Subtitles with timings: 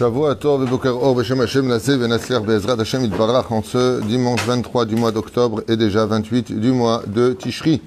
[0.00, 4.86] Shavua Tov et Or Beshem Hashem Naseh Venasler Bezrat Hashem Itbarach en ce dimanche 23
[4.86, 7.82] du mois d'octobre et déjà 28 du mois de Tishri.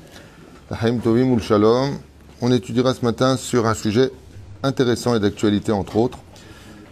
[0.69, 1.97] Haim Tovim Ul Shalom.
[2.39, 4.11] On étudiera ce matin sur un sujet
[4.61, 6.19] intéressant et d'actualité entre autres,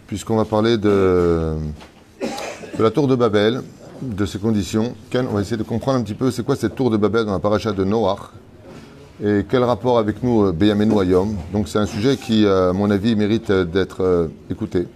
[0.08, 1.56] puisqu'on va parler de,
[2.80, 3.62] de la tour de Babel,
[4.02, 4.96] de ses conditions.
[5.14, 7.34] On va essayer de comprendre un petit peu c'est quoi cette tour de Babel dans
[7.34, 8.32] la paracha de Noach
[9.24, 11.36] et quel rapport avec nous, euh, Beyamenu Ayom.
[11.54, 14.88] Donc c'est un sujet qui, euh, à mon avis, mérite euh, d'être écouté.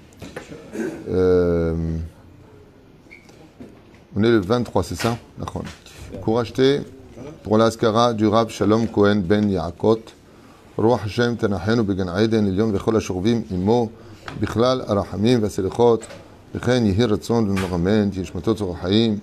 [1.09, 1.74] Euh,
[4.16, 5.64] on est le 23, c'est ça D'accord.
[6.23, 6.80] Cours acheté
[7.42, 10.00] pour l'Askara du Rab Shalom Cohen Ben Yaakot.
[10.78, 13.88] רוח השם תנחנו בגן עדן עליון וכל השוכבים עמו
[14.41, 16.06] בכלל הרחמים והסליחות
[16.55, 19.19] וכן יהי רצון ונרמן תהיה נשמתו צורך חיים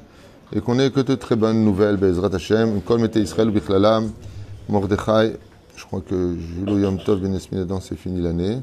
[0.53, 4.07] et qu'on ait que de très bonnes nouvelles בעזרת השם, כל מתי ישראל ובכללם,
[4.69, 5.11] מרדכי,
[5.77, 8.61] je crois que Julo Yom Tov Ben Esminadan c'est fini l'année,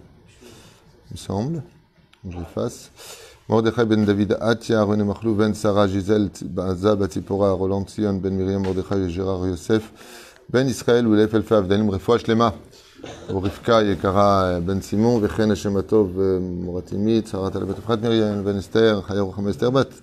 [1.10, 1.62] il me semble,
[2.30, 2.91] je l'efface.
[3.50, 8.62] מרדכי בן דוד עטיה, רוני מחלוב בן שרה, ג'יזל בעזה, בציפורה, רולנד ציון, בן מרים
[8.62, 9.91] מרדכי, ג'רר יוסף,
[10.50, 12.48] בן ישראל ולאף אלפי הבדלים, רפואה שלמה.
[13.28, 18.56] ורבקה יקרה בן סימון, וכן השם הטוב מורת אמית, שרת על בת אפרת מרים, בן
[18.56, 19.94] אסתר, חיה רוחמה אסתר בת.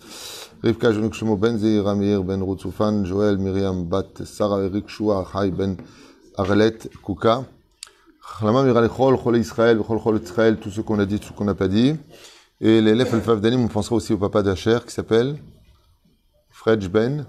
[0.64, 5.26] רבקה ז'ונק שלמה בן זעירה מאיר, בן רות צופן, ג'ואל מרים, בת שרה, אריק שועה,
[5.26, 5.74] חי, בן
[6.40, 7.40] ארלט קוקה.
[8.26, 11.34] החלמה מהירה לכל חולי ישראל וכל חולי ישראל, tout ce qu'on a dit, tout ce
[11.34, 11.96] qu'on n'a pas dit.
[12.60, 15.38] Et l'élève Alpha Avdalim, on pensera aussi au papa d'Acher qui s'appelle
[16.52, 17.26] Fredj Ben.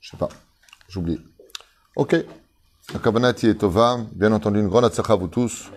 [0.00, 0.28] Je sais pas,
[0.88, 1.20] j'oublie.
[1.96, 2.16] Ok.
[2.92, 3.98] La Kabanati est Tova.
[4.12, 5.70] Bien entendu, une grande atzacha à vous tous.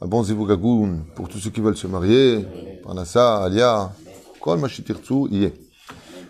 [0.00, 2.46] Un bon zivugagoun pour tous ceux qui veulent se marier.
[2.82, 3.92] Parnassa, Alia.
[4.40, 5.54] Kol mashitirtsu, y est.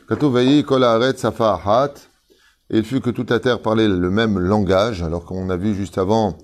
[0.09, 1.95] Katovayi, kol haaretz, safa ahat.
[2.70, 5.76] et il fut que toute la terre parlait le même langage, alors qu'on a vu
[5.76, 6.38] juste avant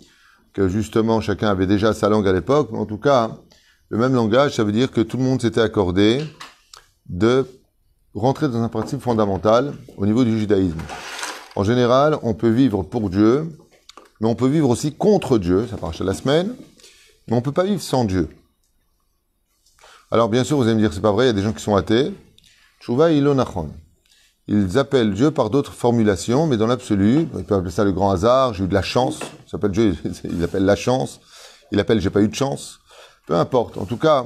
[0.54, 2.70] que justement chacun avait déjà sa langue à l'époque.
[2.72, 3.38] Mais en tout cas,
[3.90, 6.24] le même langage, ça veut dire que tout le monde s'était accordé
[7.08, 7.46] de
[8.14, 10.80] rentrer dans un principe fondamental au niveau du judaïsme.
[11.56, 13.58] En général, on peut vivre pour Dieu,
[14.20, 16.56] mais on peut vivre aussi contre Dieu, ça marche à la semaine,
[17.28, 18.30] mais on ne peut pas vivre sans Dieu.
[20.12, 21.54] Alors bien sûr, vous allez me dire, c'est pas vrai, il y a des gens
[21.54, 22.14] qui sont athées.
[22.88, 23.70] Ilonachon.
[24.48, 28.12] Ils appellent Dieu par d'autres formulations, mais dans l'absolu, ils peuvent appeler ça le grand
[28.12, 31.20] hasard, j'ai eu de la chance, ça s'appelle Dieu, il appelle la chance,
[31.72, 32.80] il appelle j'ai pas eu de chance.
[33.28, 33.78] Peu importe.
[33.78, 34.26] En tout cas,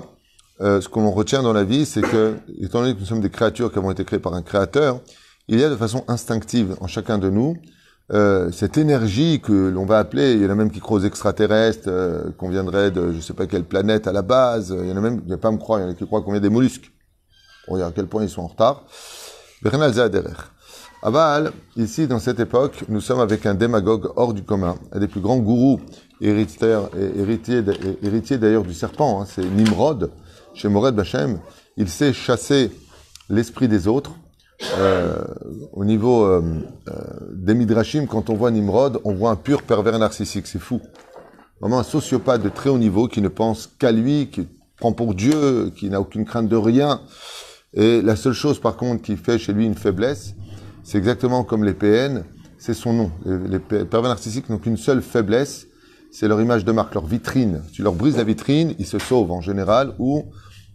[0.62, 3.30] euh, ce qu'on retient dans la vie, c'est que, étant donné que nous sommes des
[3.30, 5.02] créatures qui avons été créées par un créateur,
[5.48, 7.56] il y a de façon instinctive en chacun de nous
[8.12, 11.04] euh, cette énergie que l'on va appeler, il y en a même qui croient aux
[11.04, 14.92] extraterrestres, euh, qu'on viendrait de je sais pas quelle planète à la base, il y
[14.92, 16.22] en a même, il n'y a pas me croire, il y en a qui croient
[16.22, 16.92] qu'on vient des mollusques.
[17.68, 18.86] On regarde à quel point ils sont en retard.
[21.02, 25.08] Aval, ici, dans cette époque, nous sommes avec un démagogue hors du commun, un des
[25.08, 25.82] plus grands gourous
[26.22, 26.78] héritier
[28.38, 30.12] d'ailleurs du serpent, hein, c'est Nimrod,
[30.54, 31.40] chez Mored Bachem.
[31.78, 32.72] Il sait chasser
[33.30, 34.12] l'esprit des autres.
[34.78, 35.24] Euh,
[35.74, 36.42] au niveau euh,
[36.88, 36.94] euh,
[37.34, 40.80] des Midrashim, quand on voit Nimrod, on voit un pur pervers narcissique, c'est fou.
[41.60, 44.48] Vraiment un sociopathe de très haut niveau qui ne pense qu'à lui, qui
[44.78, 47.02] prend pour Dieu, qui n'a aucune crainte de rien.
[47.76, 50.34] Et la seule chose, par contre, qui fait chez lui une faiblesse,
[50.84, 52.24] c'est exactement comme les PN,
[52.58, 53.12] c'est son nom.
[53.26, 55.68] Les, pervers narcissiques n'ont qu'une seule faiblesse,
[56.12, 57.64] c'est leur image de marque, leur vitrine.
[57.74, 60.24] Tu leur brises la vitrine, ils se sauvent en général, ou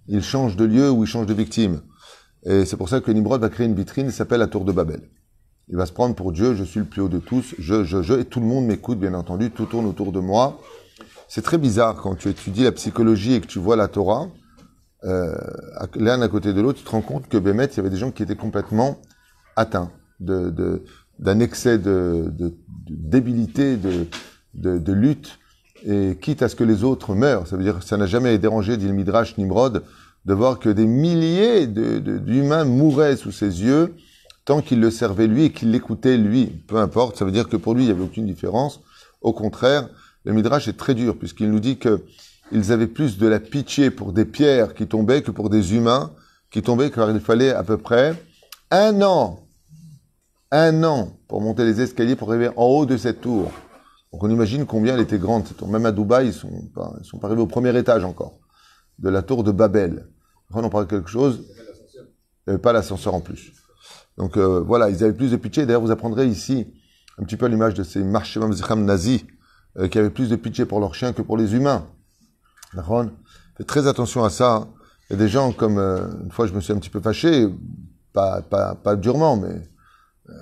[0.09, 1.81] ils changent de lieu, ou ils changent de victime.
[2.44, 4.72] Et c'est pour ça que Nimrod va créer une vitrine qui s'appelle la tour de
[4.72, 5.09] Babel.
[5.69, 8.03] Il va se prendre pour Dieu, je suis le plus haut de tous, je, je,
[8.03, 10.60] je, et tout le monde m'écoute, bien entendu, tout tourne autour de moi.
[11.28, 14.28] C'est très bizarre quand tu étudies la psychologie et que tu vois la Torah,
[15.05, 15.34] euh,
[15.97, 17.97] l'un à côté de l'autre, tu te rends compte que Bémet, il y avait des
[17.97, 18.99] gens qui étaient complètement
[19.56, 19.91] atteints
[20.21, 20.84] de, de,
[21.19, 22.55] d'un excès de, de,
[22.88, 25.39] débilité, de, lutte,
[25.84, 27.47] et quitte à ce que les autres meurent.
[27.47, 29.83] Ça veut dire que ça n'a jamais dérangé, dit le Midrash Nimrod,
[30.27, 33.94] de voir que des milliers d'humains mouraient sous ses yeux
[34.44, 36.47] tant qu'il le servait lui et qu'il l'écoutait lui.
[36.66, 38.81] Peu importe, ça veut dire que pour lui, il n'y avait aucune différence.
[39.22, 39.89] Au contraire,
[40.25, 42.03] le Midrash est très dur puisqu'il nous dit que
[42.53, 46.13] ils avaient plus de la pitié pour des pierres qui tombaient que pour des humains
[46.51, 48.15] qui tombaient car il fallait à peu près
[48.71, 49.41] un an,
[50.51, 53.51] un an pour monter les escaliers pour arriver en haut de cette tour.
[54.13, 55.69] Donc on imagine combien elle était grande cette tour.
[55.69, 58.39] Même à Dubaï, ils sont pas, ils sont pas arrivés au premier étage encore
[58.99, 60.09] de la tour de Babel.
[60.53, 61.45] Quand on parle de quelque chose,
[62.49, 63.53] il pas l'ascenseur en plus.
[64.17, 65.65] Donc euh, voilà, ils avaient plus de pitié.
[65.65, 66.67] D'ailleurs, vous apprendrez ici
[67.19, 69.25] un petit peu l'image de ces zicham nazis
[69.79, 71.87] euh, qui avaient plus de pitié pour leurs chiens que pour les humains.
[73.57, 74.69] Faites très attention à ça.
[75.09, 77.01] Il y a des gens comme euh, une fois je me suis un petit peu
[77.01, 77.49] fâché,
[78.13, 79.69] pas pas pas durement, mais
[80.28, 80.34] euh,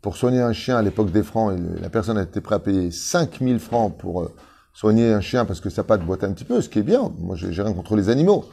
[0.00, 3.58] pour soigner un chien à l'époque des francs, la personne été prête à payer 5000
[3.58, 4.30] francs pour
[4.76, 7.10] soigner un chien parce que sa patte boite un petit peu, ce qui est bien.
[7.18, 8.44] Moi, j'ai rien contre les animaux.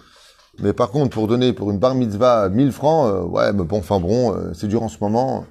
[0.59, 3.79] Mais par contre, pour donner pour une bar mitzvah 1000 francs, euh, ouais, mais bon,
[3.79, 5.45] enfin bon, euh, c'est dur en ce moment.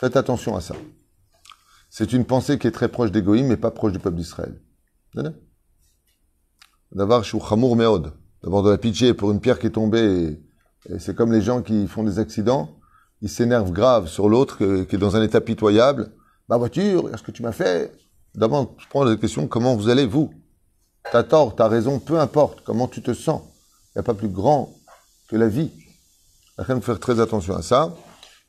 [0.00, 0.74] Faites attention à ça.
[1.90, 4.60] C'est une pensée qui est très proche d'Égoïm, mais pas proche du peuple d'Israël.
[6.92, 8.12] D'avoir shu chamour meod.
[8.42, 10.40] D'avoir de la pitié pour une pierre qui est tombée.
[10.98, 12.70] c'est comme les gens qui font des accidents.
[13.22, 16.12] Ils s'énervent grave sur l'autre qui est dans un état pitoyable.
[16.48, 17.92] Ma voiture, regarde ce que tu m'as fait.
[18.34, 20.30] D'abord, je prends la question, comment vous allez, vous?
[21.10, 23.42] T'as tort, t'as raison, peu importe comment tu te sens?
[23.88, 24.74] Il n'y a pas plus grand
[25.28, 25.70] que la vie.
[26.58, 27.94] Il faut faire très attention à ça.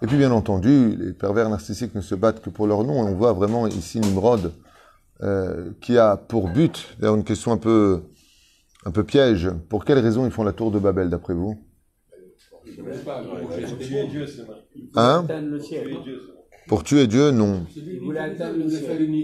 [0.02, 3.08] Et puis, bien entendu, les pervers narcissiques ne se battent que pour leur nom.
[3.08, 4.54] Et on voit vraiment ici Nimrod
[5.22, 8.04] euh, qui a pour but, d'ailleurs une question un peu,
[8.86, 11.58] un peu piège, pour quelle raison ils font la tour de Babel, d'après vous?
[14.96, 15.26] Hein?
[16.68, 17.66] Pour tuer Dieu, non.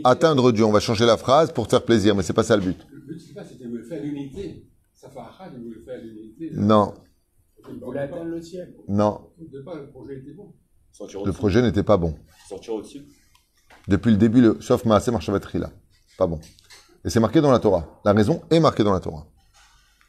[0.03, 2.55] Atteindre Dieu, on va changer la phrase pour te faire plaisir, mais c'est pas ça
[2.55, 2.77] le but.
[2.89, 4.65] Le but, c'est pas, c'était de faire l'unité.
[4.93, 6.49] Safarahad, il voulait faire l'unité.
[6.53, 6.93] Non,
[7.69, 8.73] Il Il voulait atteindre le ciel.
[8.87, 9.19] non,
[11.25, 12.15] le projet n'était pas bon.
[12.47, 13.05] Sortir au-dessus.
[13.87, 15.71] Depuis le début, le, sauf Maaseh Marshavatri là.
[16.17, 16.39] Pas bon.
[17.05, 18.01] Et c'est marqué dans la Torah.
[18.05, 19.25] La raison est marquée dans la Torah.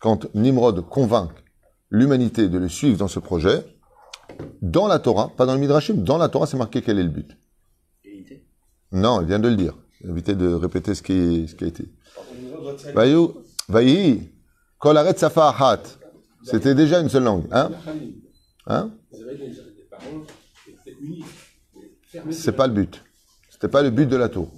[0.01, 1.31] Quand Nimrod convainc
[1.91, 3.65] l'humanité de le suivre dans ce projet,
[4.63, 7.09] dans la Torah, pas dans le Midrashim, dans la Torah, c'est marqué quel est le
[7.09, 7.37] but.
[8.05, 8.45] Unité.
[8.93, 9.75] Non, il vient de le dire.
[10.03, 11.91] Évitez de répéter ce qui, ce qui a été.
[14.79, 15.81] Kol aret safa.
[16.43, 17.47] C'était déjà une seule langue.
[17.51, 17.71] Hein?
[18.67, 18.91] Hein?
[22.31, 23.03] C'est pas le but.
[23.65, 24.51] C'était pas le but de la tour.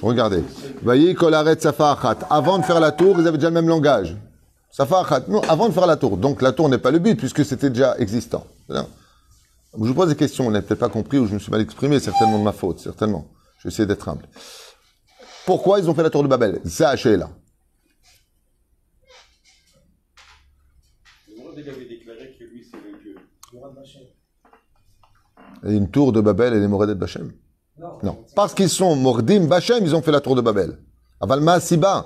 [0.00, 0.42] Regardez.
[0.82, 2.26] Voyez, Kolaret Safa Achat.
[2.30, 4.16] Avant de faire la tour, ils avaient déjà le même langage.
[4.70, 5.24] Safa Achat.
[5.28, 6.16] Non, avant de faire la tour.
[6.16, 8.46] Donc la tour n'est pas le but puisque c'était déjà existant.
[8.70, 8.80] Je
[9.74, 12.00] vous pose des questions, on n'a peut-être pas compris ou je me suis mal exprimé,
[12.00, 13.26] certainement de ma faute, certainement.
[13.58, 14.24] Je vais essayer d'être humble.
[15.44, 16.62] Pourquoi ils ont fait la tour de Babel?
[16.64, 17.28] Ça, là.
[25.66, 27.32] Et une tour de Babel et les Moredet Bachem
[28.02, 28.24] non.
[28.34, 30.78] Parce qu'ils sont mordim, bachem, ils ont fait la tour de Babel.
[31.20, 32.04] Avalma, Siba.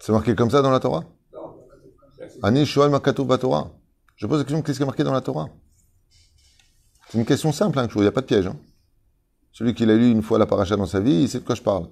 [0.00, 1.04] C'est marqué comme ça dans la Torah
[2.42, 3.70] Ani Shoal Makatou Torah.
[4.16, 5.48] Je pose la question qu'est-ce qui est marqué dans la Torah?
[7.08, 8.46] C'est une question simple, hein, il n'y a pas de piège.
[8.46, 8.56] Hein.
[9.52, 11.54] Celui qui l'a lu une fois la paracha dans sa vie, il sait de quoi
[11.54, 11.88] je parle.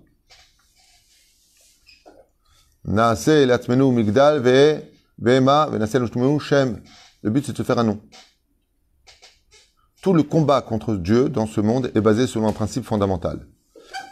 [2.85, 4.83] Naase latmenu migdal ve
[5.19, 6.81] bema latmenu shem.
[7.23, 8.01] Le but, c'est de se faire un nom.
[10.03, 13.47] Tout le combat contre Dieu dans ce monde est basé sur un principe fondamental.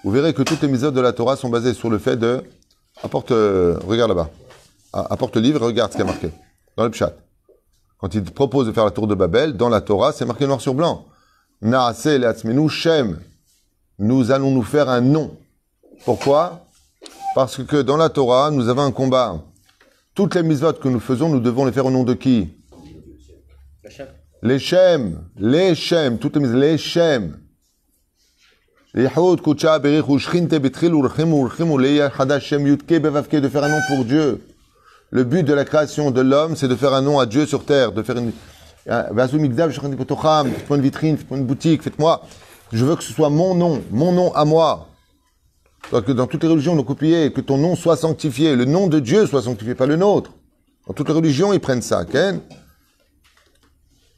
[0.05, 2.45] Vous verrez que toutes les méthodes de la Torah sont basées sur le fait de...
[3.03, 4.29] Apporte, euh, regarde là-bas.
[4.93, 6.31] Ah, apporte le livre regarde ce qui est marqué.
[6.77, 7.15] Dans le pshat.
[7.99, 10.47] Quand il te propose de faire la tour de Babel, dans la Torah, c'est marqué
[10.47, 11.07] noir sur blanc.
[11.63, 13.19] Naase leatzmenu shem.
[13.99, 15.37] Nous allons nous faire un nom.
[16.05, 16.68] Pourquoi?
[17.39, 19.41] Parce que dans la Torah, nous avons un combat.
[20.13, 22.49] Toutes les mitzvot que nous faisons, nous devons les faire au nom de qui.
[24.43, 27.39] Les Shem, les Shem, toutes les mitzvot, les Shem.
[28.93, 29.21] De faire
[33.63, 34.45] un nom pour Dieu.
[35.11, 37.65] Le but de la création de l'homme, c'est de faire un nom à Dieu sur
[37.65, 38.33] terre, de faire une...
[38.85, 42.21] Faites-moi une vitrine, faites-moi une boutique, faites-moi...
[42.73, 44.88] Je veux que ce soit mon nom, mon nom à moi.
[45.91, 48.89] Que dans toutes les religions, on a copié, que ton nom soit sanctifié, le nom
[48.89, 50.33] de Dieu soit sanctifié, pas le nôtre.
[50.87, 52.41] Dans toutes les religions, ils prennent ça, Ken.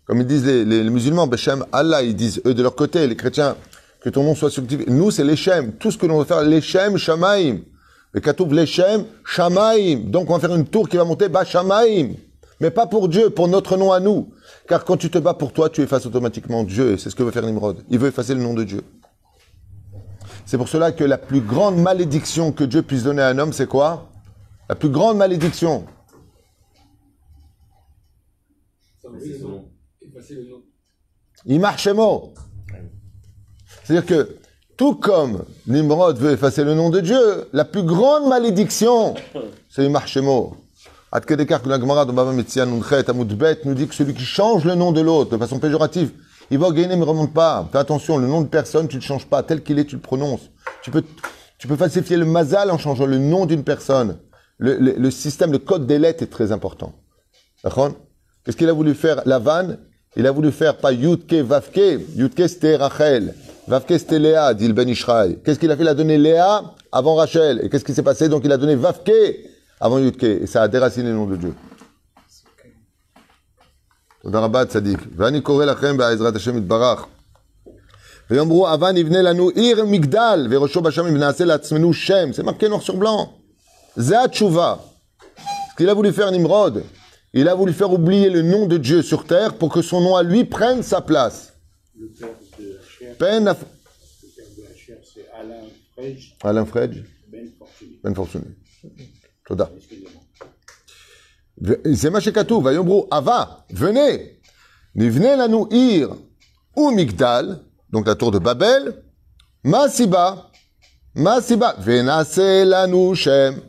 [0.05, 3.57] Comme ils disent les, musulmans, Beshem Allah, ils disent eux de leur côté, les chrétiens,
[4.01, 4.87] que ton nom soit sanctifié.
[4.89, 5.73] Nous, c'est l'Echem.
[5.75, 7.61] Tout ce que l'on doit faire, l'Echem, Shamaim.
[8.13, 10.01] Le Katoub, l'Echem, Shamaim.
[10.07, 12.15] Donc, on va faire une tour qui va monter, Ba Shamaim.
[12.61, 14.33] Mais pas pour Dieu, pour notre nom à nous.
[14.69, 16.97] Car quand tu te bats pour toi, tu effaces automatiquement Dieu.
[16.99, 17.85] C'est ce que veut faire Nimrod.
[17.89, 18.83] Il veut effacer le nom de Dieu.
[20.51, 23.53] C'est pour cela que la plus grande malédiction que Dieu puisse donner à un homme,
[23.53, 24.11] c'est quoi?
[24.69, 25.87] La plus grande malédiction.
[29.05, 30.63] Le le nom.
[31.47, 32.35] Imar Shemo.
[33.85, 34.39] C'est-à-dire que,
[34.77, 39.15] tout comme Nimrod veut effacer le nom de Dieu, la plus grande malédiction,
[39.69, 40.57] c'est Imar Shemo.
[41.13, 44.25] Ad Kedekar, que Gemara dans Bava Metzia Nunchet, Amud Bet, nous dit que celui qui
[44.25, 46.11] change le nom de l'autre de façon péjorative,
[46.59, 47.69] va gagner, mais remonte pas.
[47.71, 49.43] Fais attention, le nom de personne, tu ne le changes pas.
[49.43, 50.51] Tel qu'il est, tu le prononces.
[50.83, 51.05] Tu peux,
[51.59, 54.19] tu peux falsifier le mazal en changeant le nom d'une personne.
[54.59, 56.93] Le, le- système, le code des lettres est très important.
[58.45, 59.77] Qu'est-ce qu'il a voulu faire Lavan?
[60.17, 62.01] Il a voulu faire pas Yudke, Vavke.
[62.17, 63.35] Yudke, c'était Rachel.
[63.69, 65.39] Vavke, c'était Léa, dit le Ben Ishraï.
[65.45, 65.83] Qu'est-ce qu'il a fait?
[65.85, 67.61] Il a donné Léa avant Rachel.
[67.63, 68.29] Et qu'est-ce qui s'est passé?
[68.29, 69.13] Donc il a donné Vavke
[69.81, 70.25] avant Yudke.
[70.25, 71.55] Et ça a déraciné le nom de Dieu.
[74.24, 75.00] תודה רבה, צדיק.
[75.16, 77.06] ואני קורא לכם בעזרת השם יתברך.
[78.30, 82.34] ויאמרו, הבה נבנה לנו עיר מגדל, וראשו בשמים, ונעשה לעצמנו שם.
[82.34, 83.30] זה marqué noir sur blanc.
[83.96, 84.76] זה התשובה.
[85.76, 86.84] Ce qu'il a voulu faire Nimrod,
[87.34, 90.16] il a voulu faire oublier le nom de Dieu sur terre pour que son nom
[90.16, 91.54] à lui prenne sa place.
[92.00, 93.54] Le père de Cher, Peine à...
[93.54, 93.58] le
[94.36, 96.98] père de la chair, c'est Alain Frege, Alain Fredge,
[97.32, 98.00] Ben Fortuné.
[98.04, 98.50] Ben Fortuné.
[99.48, 99.68] תודה.
[101.95, 104.41] c'est Machekatou, Vayombrou, Ava, venez.
[104.95, 106.11] Venez la nous ir,
[106.77, 109.03] ou Migdal, donc la tour de Babel,
[109.63, 110.51] Masiba,
[111.15, 113.61] Masiba, Venase la nous Shem,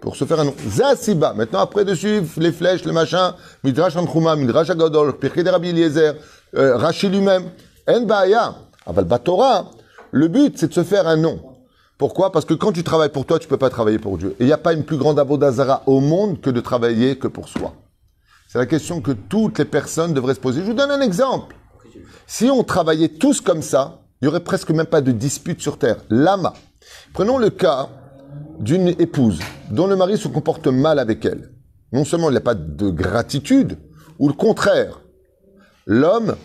[0.00, 0.54] pour se faire un nom.
[0.68, 1.32] Zasiba.
[1.32, 6.14] Maintenant, après dessus, les flèches, le machin, Midrash Anchuma, Midrash Agadol, Pirkei de Rabbi Eliezer,
[6.54, 7.50] euh, Rashi lui-même,
[7.88, 8.54] En Baaya,
[8.86, 9.06] Aval
[10.10, 11.57] le but, c'est de se faire un nom.
[11.98, 12.30] Pourquoi?
[12.30, 14.36] Parce que quand tu travailles pour toi, tu peux pas travailler pour Dieu.
[14.38, 17.26] Et il n'y a pas une plus grande abodazara au monde que de travailler que
[17.26, 17.74] pour soi.
[18.46, 20.60] C'est la question que toutes les personnes devraient se poser.
[20.60, 21.56] Je vous donne un exemple.
[22.26, 25.76] Si on travaillait tous comme ça, il y aurait presque même pas de dispute sur
[25.78, 25.98] Terre.
[26.08, 26.54] Lama.
[27.12, 27.88] Prenons le cas
[28.60, 29.40] d'une épouse
[29.70, 31.50] dont le mari se comporte mal avec elle.
[31.92, 33.78] Non seulement il n'a pas de gratitude,
[34.18, 35.00] ou le contraire.
[35.86, 36.36] L'homme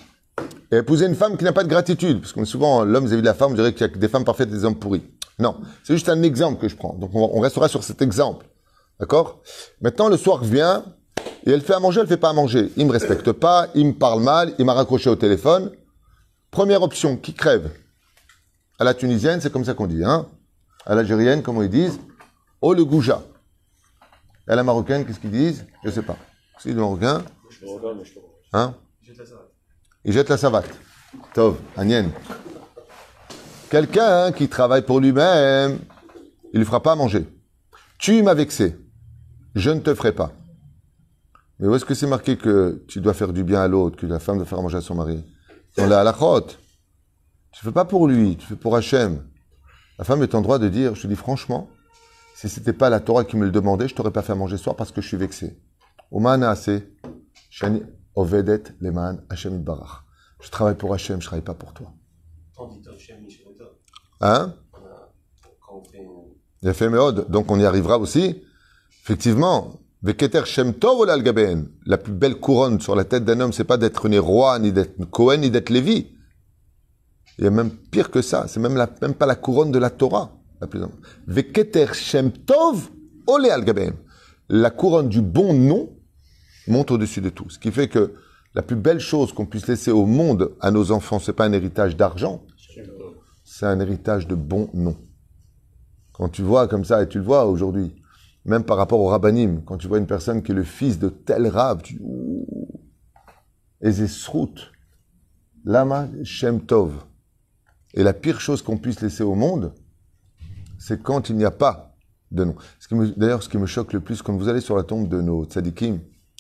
[0.72, 2.22] a épousé une femme qui n'a pas de gratitude.
[2.22, 4.50] Parce que souvent, l'homme vis-à-vis la femme, on dirait qu'il y a des femmes parfaites
[4.50, 5.04] et des hommes pourris.
[5.40, 6.94] Non, c'est juste un exemple que je prends.
[6.94, 8.46] Donc on, restera sur cet exemple.
[9.00, 9.42] D'accord?
[9.82, 10.86] Maintenant, le soir vient,
[11.46, 12.72] et elle fait à manger, elle fait pas à manger.
[12.78, 15.72] Il me respecte pas, il me parle mal, il m'a raccroché au téléphone.
[16.52, 17.72] Première option, qui crève?
[18.80, 20.04] À la tunisienne, c'est comme ça qu'on dit.
[20.04, 20.28] Hein?
[20.86, 22.00] À l'algérienne, comment ils disent?
[22.62, 23.24] Oh le gouja.
[24.48, 25.66] À la marocaine, qu'est-ce qu'ils disent?
[25.84, 26.18] Je sais pas.
[26.60, 28.32] C'est le marocain Je te redonne, mais je te redonne.
[28.54, 28.76] Hein?
[30.06, 30.70] Il jette la savate.
[31.34, 32.06] Tov, Agnès.
[33.74, 35.80] Quelqu'un qui travaille pour lui-même,
[36.54, 37.26] il ne fera pas à manger.
[37.98, 38.78] Tu m'as vexé.
[39.56, 40.32] Je ne te ferai pas.
[41.58, 44.06] Mais où est-ce que c'est marqué que tu dois faire du bien à l'autre, que
[44.06, 45.26] la femme doit faire manger à son mari?
[45.76, 46.42] Dans la halachot.
[47.52, 49.28] Tu ne fais pas pour lui, tu fais pour Hachem.
[49.98, 51.68] La femme est en droit de dire, je te dis franchement,
[52.36, 54.66] si c'était pas la Torah qui me le demandait, je t'aurais pas fait manger ce
[54.66, 55.60] soir parce que je suis vexé.
[60.42, 61.92] Je travaille pour Hachem, je travaille pas pour toi.
[64.26, 64.54] Hein?
[66.62, 66.90] Il a fait
[67.28, 68.42] donc on y arrivera aussi.
[69.04, 69.82] Effectivement,
[70.46, 71.06] Shem Tov.
[71.86, 74.72] La plus belle couronne sur la tête d'un homme, c'est pas d'être né roi, ni
[74.72, 76.08] d'être Cohen, ni d'être Lévi.
[77.38, 78.46] Il y a même pire que ça.
[78.48, 80.32] C'est même, la, même pas la couronne de la Torah.
[80.62, 80.80] La plus
[81.28, 82.90] Veketer Shem Tov
[83.28, 83.66] Ole al.
[84.48, 85.98] La couronne du bon nom
[86.68, 87.50] monte au-dessus de tout.
[87.50, 88.14] Ce qui fait que
[88.56, 91.52] la plus belle chose qu'on puisse laisser au monde à nos enfants, c'est pas un
[91.52, 92.46] héritage d'argent,
[93.56, 94.98] c'est un héritage de bon nom.
[96.12, 97.94] Quand tu vois comme ça, et tu le vois aujourd'hui,
[98.46, 101.10] même par rapport au rabbanim, quand tu vois une personne qui est le fils de
[101.10, 102.02] tel rab, tu
[103.80, 104.56] Ezesrout,
[105.66, 106.94] Lama Shem Tov.
[107.94, 109.76] Et la pire chose qu'on puisse laisser au monde,
[110.80, 111.96] c'est quand il n'y a pas
[112.32, 112.56] de nom.
[113.18, 115.46] D'ailleurs, ce qui me choque le plus, quand vous allez sur la tombe de nos
[115.46, 116.00] tzadikim,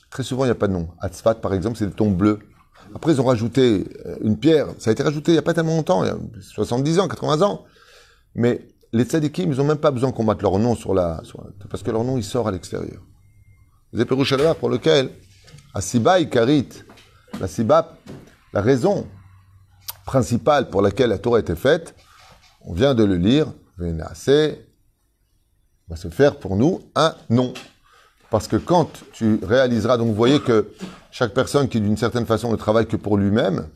[0.09, 0.89] très souvent il n'y a pas de nom.
[0.99, 2.39] Atzfat, par exemple, c'est des tombes bleues.
[2.95, 4.67] Après, ils ont rajouté euh, une pierre.
[4.79, 7.07] Ça a été rajouté il n'y a pas tellement longtemps, il y a 70 ans,
[7.07, 7.65] 80 ans.
[8.35, 11.21] Mais les tzadikim, ils n'ont même pas besoin qu'on mette leur nom sur la,
[11.69, 13.01] parce que leur nom, il sort à l'extérieur.
[13.93, 15.09] Pérouchalvar pour lequel,
[15.73, 16.69] à Siba Ikarit,
[17.39, 17.47] la
[18.53, 19.07] la raison
[20.05, 21.95] principale pour laquelle la Torah a été faite,
[22.61, 23.47] on vient de le lire,
[23.77, 24.67] Vénacé,
[25.87, 27.53] va se faire pour nous un nom.
[28.33, 30.73] Parce que quand tu réaliseras, donc vous voyez que
[31.11, 33.67] chaque personne qui d'une certaine façon ne travaille que pour lui-même,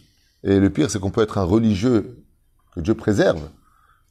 [0.41, 2.25] et le pire c'est qu'on peut être un religieux
[2.73, 3.51] que Dieu préserve,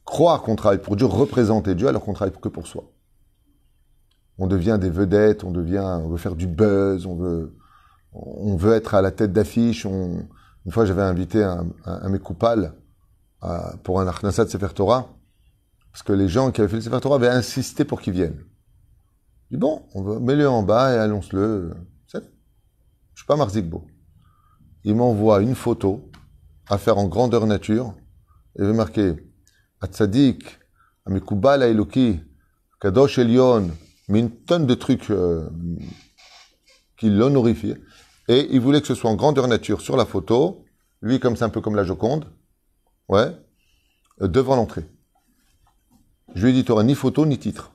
[0.05, 2.85] croire qu'on travaille pour Dieu, représenter Dieu alors qu'on travaille que pour soi.
[4.37, 7.17] On devient des vedettes, on devient, veut faire du buzz, on
[8.55, 9.83] veut, être à la tête d'affiche.
[9.83, 12.71] Une fois, j'avais invité un, un, un
[13.83, 15.09] pour un Arnasat Sefer Torah,
[15.91, 18.45] parce que les gens qui avaient fait le Sefer Torah avaient insisté pour qu'ils viennent.
[19.49, 21.73] Je dis bon, on va mets-le en bas et annonce-le.
[22.13, 22.19] Je
[23.15, 23.87] suis pas Marzikbo.
[24.83, 26.11] Il m'envoie une photo
[26.69, 27.95] à faire en grandeur nature.
[28.55, 29.15] Et il avait marqué
[29.81, 30.59] Atzadik,
[31.05, 32.19] Amekubal Eloki,
[32.79, 33.71] Kadosh Elion,
[34.07, 35.49] mais une tonne de trucs euh,
[36.97, 37.77] qui l'honorifient.
[38.27, 40.65] Et il voulait que ce soit en grandeur nature sur la photo,
[41.01, 42.31] lui comme c'est un peu comme la Joconde,
[43.09, 43.35] ouais,
[44.21, 44.85] euh, devant l'entrée.
[46.35, 47.71] Je lui ai dit, tu n'auras ni photo ni titre.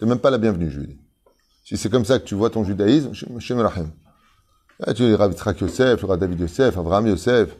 [0.00, 0.98] T'es même pas la bienvenue, je lui dis.
[1.62, 3.90] Si c'est comme ça que tu vois ton judaïsme, Shem Rahim.
[4.82, 7.54] Ah, tu liras Yitzhak Yosef, tu David Yosef, Avraham Yosef,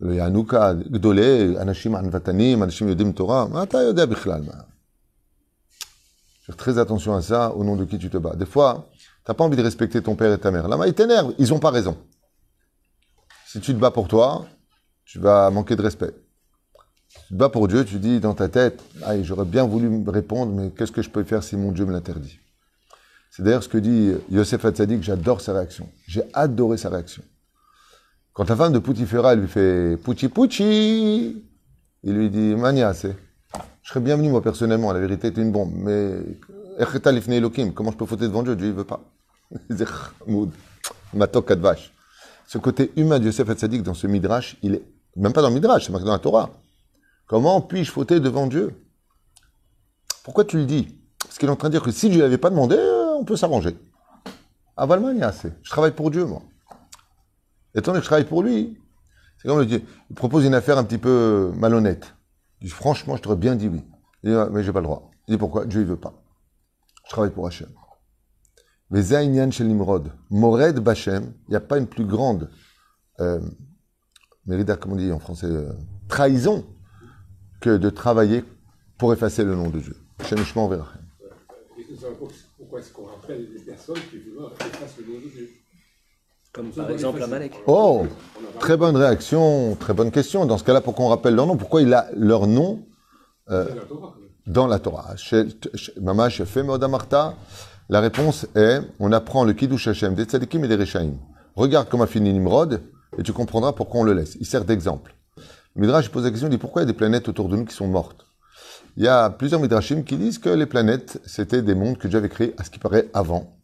[0.00, 3.42] le Yanouka, Gdolé, Anashim Anvatanim, Anashim Yodim Torah.
[3.42, 3.78] Ah, Mata
[6.46, 8.34] Faire très attention à ça, au nom de qui tu te bats.
[8.34, 8.88] Des fois,
[9.22, 10.66] t'as pas envie de respecter ton père et ta mère.
[10.68, 11.98] Là, ils t'énervent, ils ont pas raison.
[13.46, 14.46] Si tu te bats pour toi,
[15.04, 16.14] tu vas manquer de respect.
[17.14, 20.10] Tu te bats pour Dieu, tu dis dans ta tête, ah, j'aurais bien voulu me
[20.10, 22.38] répondre, mais qu'est-ce que je peux faire si mon Dieu me l'interdit?
[23.30, 25.88] C'est d'ailleurs ce que dit Yosef Hatzadik, j'adore sa réaction.
[26.06, 27.22] J'ai adoré sa réaction.
[28.32, 31.44] Quand la femme de Poutifera lui fait Puchi Puchi,
[32.02, 33.16] il lui dit Mania, c'est.
[33.82, 34.92] Je serais bienvenu, moi, personnellement.
[34.92, 35.72] La vérité est une bombe.
[35.74, 36.10] Mais,
[37.74, 38.56] comment je peux fauter devant Dieu?
[38.56, 39.00] Dieu, il veut pas.
[41.14, 41.92] Matok Kadvash.
[42.46, 44.82] Ce côté humain de Yosef Hatzadik dans ce midrash, il est,
[45.16, 46.50] même pas dans le midrash, c'est marqué dans la Torah.
[47.26, 48.80] Comment puis-je fauter devant Dieu?
[50.24, 50.98] Pourquoi tu le dis?
[51.18, 53.24] Parce qu'il est en train de dire que si Dieu l'avait pas demandé, euh, on
[53.24, 53.76] peut s'arranger.
[54.76, 55.52] Avalmania, c'est.
[55.62, 56.42] Je travaille pour Dieu, moi.
[57.74, 58.78] Étant donné que je travaille pour lui,
[59.38, 59.82] c'est comme le Dieu.
[60.10, 62.14] Il propose une affaire un petit peu malhonnête.
[62.60, 63.82] Il dit, franchement, je t'aurais bien dit oui.
[64.22, 65.10] Il dit, mais j'ai pas le droit.
[65.26, 65.66] Il dit, pourquoi?
[65.66, 66.14] Dieu, il veut pas.
[67.04, 67.68] Je travaille pour Hachem.
[68.90, 72.50] Mais Zainyan shel Nimrod, Mored Bachem, il n'y a pas une plus grande,
[73.20, 73.40] euh,
[74.46, 75.72] Mérida, comment on dit en français, euh,
[76.08, 76.64] trahison,
[77.64, 78.44] que de travailler
[78.98, 79.96] pour effacer le nom de Dieu.
[80.20, 80.84] Nous savons pas
[82.58, 85.48] pourquoi est-ce qu'on rappelle des personnes qui vouloir effacer le nom de Dieu?
[86.52, 87.54] Comme par exemple Amalek.
[87.66, 88.06] Oh,
[88.60, 90.44] très bonne réaction, très bonne question.
[90.44, 92.84] Dans ce cas-là, pourquoi on rappelle leur nom Pourquoi il a leur nom
[93.50, 93.66] euh,
[94.46, 97.34] dans la Torah Chez- chez- Mamash Modamarta.
[97.88, 101.14] La réponse est on apprend le Kiddush Hashem des Tzadikim et des Rechaim.
[101.56, 102.82] Regarde comment a fini Nimrod
[103.18, 104.36] et tu comprendras pourquoi on le laisse.
[104.38, 105.13] Il sert d'exemple.
[105.74, 107.56] Le Midrash pose la question il dit pourquoi il y a des planètes autour de
[107.56, 108.26] nous qui sont mortes?
[108.96, 112.18] Il y a plusieurs Midrashim qui disent que les planètes, c'était des mondes que Dieu
[112.18, 113.58] avait créés, à ce qui paraît, avant.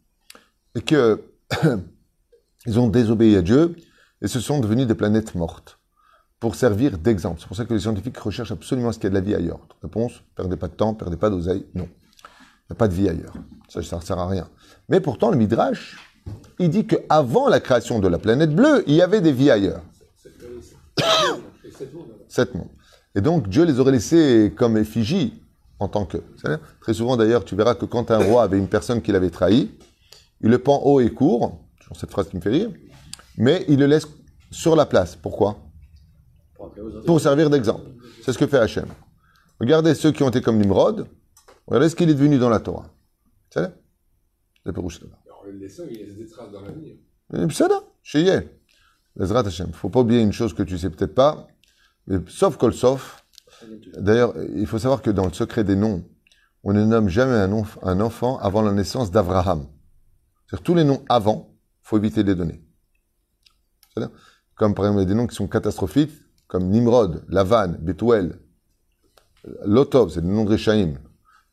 [0.75, 1.23] Et que
[2.65, 3.75] ils ont désobéi à Dieu
[4.21, 5.79] et ce sont devenus des planètes mortes
[6.41, 7.39] pour servir d'exemple.
[7.39, 9.35] C'est pour ça que les scientifiques recherchent absolument ce qu'il y a de la vie
[9.35, 9.59] ailleurs.
[9.81, 11.65] Réponse, perdez pas de temps, perdez pas d'oseille.
[11.75, 11.87] Non.
[11.87, 13.33] Il n'y a pas de vie ailleurs.
[13.69, 14.49] Ça, ça ne sert à rien.
[14.89, 15.97] Mais pourtant, le Midrash,
[16.59, 19.81] il dit qu'avant la création de la planète bleue, il y avait des vies ailleurs.
[21.85, 21.91] C'est-
[22.27, 22.69] c'est- sept mondes.
[23.15, 25.33] Et donc, Dieu les aurait laissés comme effigie
[25.79, 26.17] en tant que.
[26.79, 29.71] Très souvent, d'ailleurs, tu verras que quand un roi avait une personne qu'il avait trahi,
[30.41, 32.69] il le pend haut et court, toujours cette phrase qui me fait rire,
[33.37, 34.07] mais il le laisse
[34.51, 35.15] sur la place.
[35.15, 35.59] Pourquoi?
[37.05, 37.89] Pour servir d'exemple.
[38.23, 38.85] C'est ce que fait Hachem.
[39.59, 41.07] Regardez ceux qui ont été comme Nimrod,
[41.67, 42.87] regardez ce qu'il est devenu dans la Torah.
[43.49, 43.71] C'est là
[44.65, 45.07] C'est Pérouche, là.
[45.25, 46.95] Alors, le laissant, il laisse des traces dans l'avenir.
[47.51, 48.25] Ça là, chez.
[49.73, 51.47] Faut pas oublier une chose que tu sais peut-être pas,
[52.07, 53.23] mais sauf kol sauf.
[53.97, 56.03] D'ailleurs, il faut savoir que dans le secret des noms,
[56.63, 59.67] on ne nomme jamais un, un enfant avant la naissance d'Abraham.
[60.47, 62.63] C'est-à-dire tous les noms avant, faut éviter de les donner.
[64.55, 66.11] Comme par exemple des noms qui sont catastrophiques,
[66.47, 68.39] comme Nimrod, Lavan, Bethuel,
[69.65, 70.99] Lotov, c'est le nom de Réchaïm.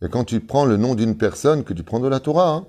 [0.03, 2.67] Et quand tu prends le nom d'une personne que tu prends de la Torah, hein,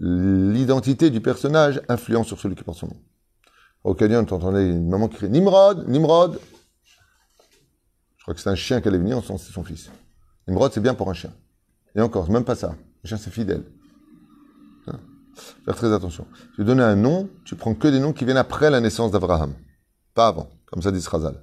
[0.00, 3.00] l'identité du personnage influence sur celui qui porte son nom.
[3.84, 6.38] Au Canyon, tu entendais une maman qui crie Nimrod, Nimrod.
[8.28, 9.90] Crois que c'est un chien qui allait venir, on sent c'est son fils.
[10.46, 11.32] Nimrod, c'est bien pour un chien.
[11.94, 12.76] Et encore, même pas ça.
[13.02, 13.64] Le chien, c'est fidèle.
[14.86, 15.00] Hein?
[15.64, 16.26] Faire très attention.
[16.54, 19.54] Tu donnes un nom, tu prends que des noms qui viennent après la naissance d'Abraham.
[20.12, 20.50] Pas avant.
[20.66, 21.42] Comme ça dit Srazal.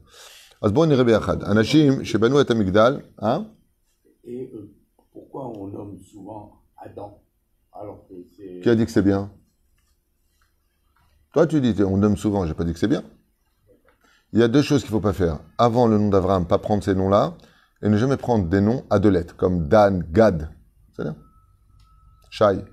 [0.62, 1.44] Asbon et Echad.
[1.46, 3.04] Anashim, Shebanu et Amigdal.
[3.18, 3.48] Hein?
[4.24, 4.72] Et euh,
[5.12, 7.20] pourquoi on nomme souvent Adam
[7.74, 8.62] alors que.
[8.62, 9.32] Qui a dit que c'est bien?
[11.34, 13.04] Toi, tu dis, on nomme souvent, j'ai pas dit que c'est bien.
[14.34, 15.40] Il y a deux choses qu'il faut pas faire.
[15.58, 17.34] Avant le nom d'Abraham, pas prendre ces noms-là,
[17.82, 20.50] et ne jamais prendre des noms à deux lettres, comme Dan, Gad.
[20.94, 21.16] C'est-à-dire
[22.30, 22.66] Shai.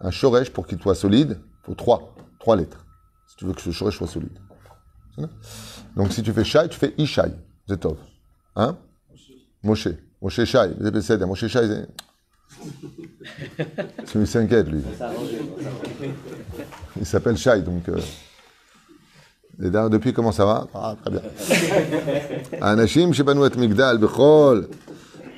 [0.00, 2.84] Un shoresh, pour qu'il soit solide, il faut trois, trois lettres.
[3.26, 4.38] Si tu veux que ce shoresh soit solide.
[5.96, 7.32] Donc si tu fais Shai, tu fais Ishai,
[7.68, 7.96] Zetov.
[8.54, 8.76] Hein?
[9.62, 9.88] Moshe.
[10.20, 11.88] Moshe Shai, vous avez essayé, Moshe Shai, c'est...
[14.14, 14.82] Il s'inquiète, lui.
[16.96, 17.88] Il s'appelle Shai, donc.
[17.88, 17.98] euh,
[19.63, 21.21] et d'ailleurs, depuis, comment ça va Ah, très bien.
[22.61, 24.61] Anashim שבנו את מגדל בכל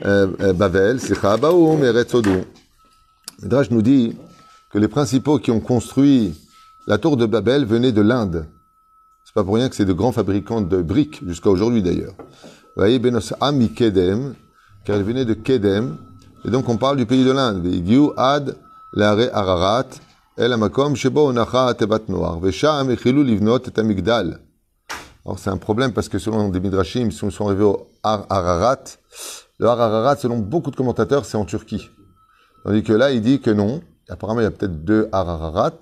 [0.06, 2.44] euh, euh, Bavel, Sicha Baoum et Sodom.
[3.42, 4.16] Midrash nous dit
[4.72, 6.36] que les principaux qui ont construit
[6.88, 8.46] la tour de Babel venaient de l'Inde.
[9.26, 12.14] C'est pas pour rien que c'est de grands fabricants de briques, jusqu'à aujourd'hui d'ailleurs.
[12.18, 14.36] Vous voyez, Benos Ami Kedem,
[14.86, 15.98] car ils venaient de Kedem,
[16.46, 17.62] et donc on parle du pays de l'Inde.
[17.64, 18.58] Ve'igiu ad
[18.94, 19.88] l'are Ararat,
[25.27, 28.25] alors c'est un problème parce que selon des midrashim, si on sont arrivés au Har
[28.31, 28.85] Ararat,
[29.59, 31.91] le Har Ararat, selon beaucoup de commentateurs, c'est en Turquie.
[32.63, 33.83] Tandis que là, il dit que non.
[34.09, 35.81] Apparemment, il y a peut-être deux Har Ararat.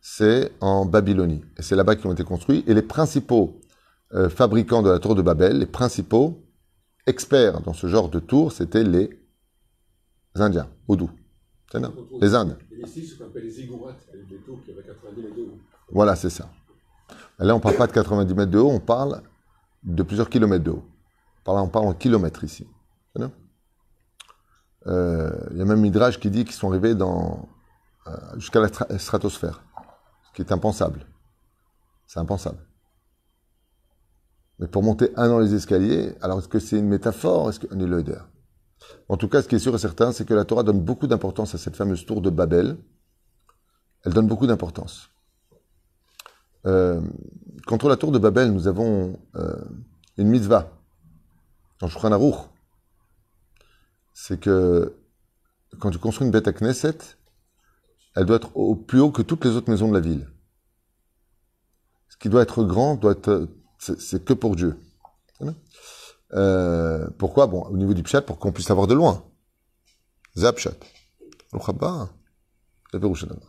[0.00, 1.44] C'est en Babylonie.
[1.58, 2.64] Et c'est là-bas qu'ils ont été construits.
[2.66, 3.60] Et les principaux
[4.14, 6.46] euh, fabricants de la tour de Babel, les principaux
[7.06, 9.10] experts dans ce genre de tour, c'était les
[10.34, 11.10] Indiens, Oudou.
[11.70, 11.80] C'est
[12.20, 12.56] Les Indes.
[12.72, 15.58] Et ici, ce qu'on appelle les ziggourats, les métaux qui avaient 90 mètres de haut.
[15.90, 16.48] Voilà, c'est ça.
[17.38, 19.22] Là, on parle pas de 90 mètres de haut, on parle
[19.82, 20.84] de plusieurs kilomètres de haut.
[21.44, 22.66] Par là, on parle en kilomètres ici.
[24.86, 27.48] Euh, Il y a même Midrash qui dit qu'ils sont arrivés dans,
[28.06, 29.62] euh, jusqu'à la stra- stratosphère,
[30.24, 31.04] ce qui est impensable.
[32.06, 32.64] C'est impensable.
[34.58, 37.78] Mais pour monter un dans les escaliers, alors est-ce que c'est une métaphore Est-ce qu'on
[37.78, 37.86] est
[39.08, 41.06] En tout cas, ce qui est sûr et certain, c'est que la Torah donne beaucoup
[41.06, 42.76] d'importance à cette fameuse tour de Babel.
[44.04, 45.10] Elle donne beaucoup d'importance.
[46.66, 47.00] Euh,
[47.66, 49.64] contre la tour de Babel, nous avons euh,
[50.16, 50.70] une mitzvah
[51.80, 52.36] dans Shulchan Aruch.
[54.12, 54.94] C'est que
[55.78, 56.98] quand tu construis une bête à Knesset,
[58.14, 60.28] elle doit être au plus haut que toutes les autres maisons de la ville.
[62.08, 64.76] Ce qui doit être grand doit être, c'est c'est que pour Dieu.
[66.34, 67.46] Euh, pourquoi?
[67.46, 69.24] Bon, au niveau du pshat, pour qu'on puisse la voir de loin.
[70.36, 70.76] Zapshat.
[71.52, 72.08] L'Uchabba.
[72.90, 73.40] C'est Pérouchanama.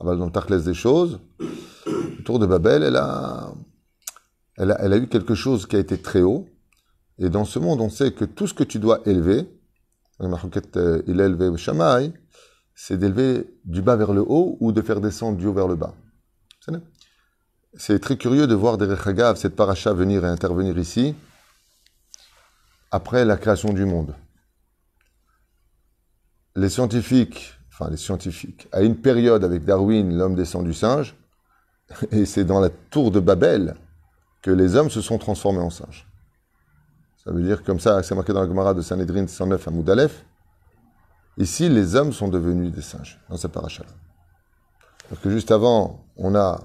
[0.00, 3.52] Ah bah, Dans le des choses, le tour de Babel, elle a,
[4.56, 6.48] elle, a, elle a eu quelque chose qui a été très haut.
[7.18, 9.46] Et dans ce monde, on sait que tout ce que tu dois élever,
[10.18, 10.28] le
[10.76, 12.12] euh, il a élevé Shamaï,
[12.74, 15.76] c'est d'élever du bas vers le haut ou de faire descendre du haut vers le
[15.76, 15.94] bas.
[17.74, 21.14] C'est très curieux de voir des Rechagav, cette paracha, venir et intervenir ici,
[22.90, 24.14] après la création du monde.
[26.56, 31.16] Les scientifiques, enfin les scientifiques, à une période avec Darwin, l'homme descend du singe,
[32.10, 33.76] et c'est dans la tour de Babel
[34.42, 36.08] que les hommes se sont transformés en singes.
[37.24, 40.24] Ça veut dire comme ça, c'est marqué dans la Gemara de Sanhedrin 109 à Moudalef.
[41.36, 43.90] Ici, les hommes sont devenus des singes, dans cette paracha-là.
[45.08, 46.60] Parce que juste avant, on a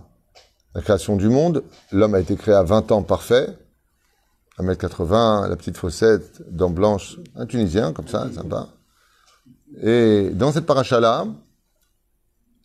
[0.74, 1.64] la création du monde.
[1.92, 3.58] L'homme a été créé à 20 ans parfait.
[4.58, 8.70] 1m80, la petite fossette, dents blanches, un Tunisien, comme ça, sympa.
[9.82, 11.28] Et dans cette paracha-là,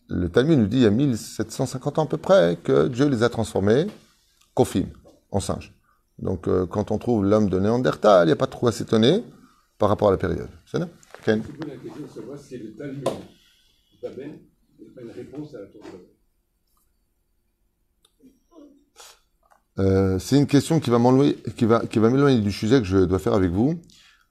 [0.07, 3.23] le Talmud nous dit il y a 1750 ans à peu près que Dieu les
[3.23, 3.87] a transformés,
[4.53, 4.87] kofim,
[5.31, 5.73] en singes.
[6.19, 9.23] Donc euh, quand on trouve l'homme de Néandertal, il n'y a pas trop à s'étonner
[9.77, 10.49] par rapport à la période.
[10.65, 10.87] C'est ça
[11.23, 11.41] Ken?
[11.67, 13.07] La question de savoir si le Talmud
[14.01, 16.07] pas une réponse à la de Babel.
[19.79, 23.79] Euh, c'est une question qui va m'éloigner du sujet que je dois faire avec vous.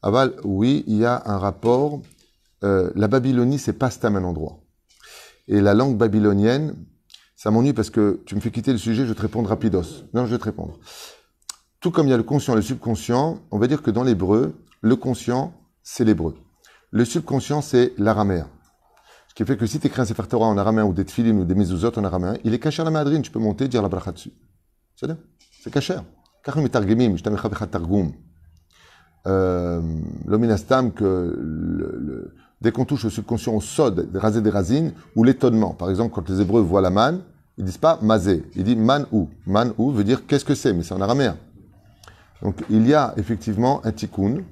[0.02, 2.00] Aval, oui, il y a un rapport.
[2.62, 4.60] Euh, la Babylonie, c'est pas Stam un endroit.
[5.48, 6.74] Et la langue babylonienne,
[7.36, 10.04] ça m'ennuie parce que tu me fais quitter le sujet, je vais te répondre rapidos.
[10.14, 10.78] Non, je vais te répondre.
[11.80, 14.04] Tout comme il y a le conscient et le subconscient, on va dire que dans
[14.04, 16.36] l'hébreu, le conscient, c'est l'hébreu.
[16.90, 18.48] Le subconscient, c'est l'araméen.
[19.28, 21.36] Ce qui fait que si tu écris un Sefer Torah en araméen ou des tefilin
[21.38, 23.80] ou des mezuzot en araméen, il est caché à la madrine, tu peux monter, dire
[23.80, 24.32] la bracha dessus.
[24.99, 25.15] C'est ça
[25.63, 25.95] C'est caché.
[26.43, 28.11] ככה מתרגמים, משתמש לך תרגום.
[29.27, 29.29] Euh,
[30.27, 34.51] לא מן הסתם que le- le- dès qu'on touche au subconscient, au sod, raser des
[34.51, 35.73] racines, ou l'étonnement.
[35.73, 37.21] Par exemple, quand les Hébreux voient la manne,
[37.57, 39.29] ils disent pas mazé, ils disent man ou.
[39.47, 41.35] Man ou veut dire qu'est-ce que c'est, mais c'est en araméen.
[42.43, 44.43] Donc il y a effectivement un tikkun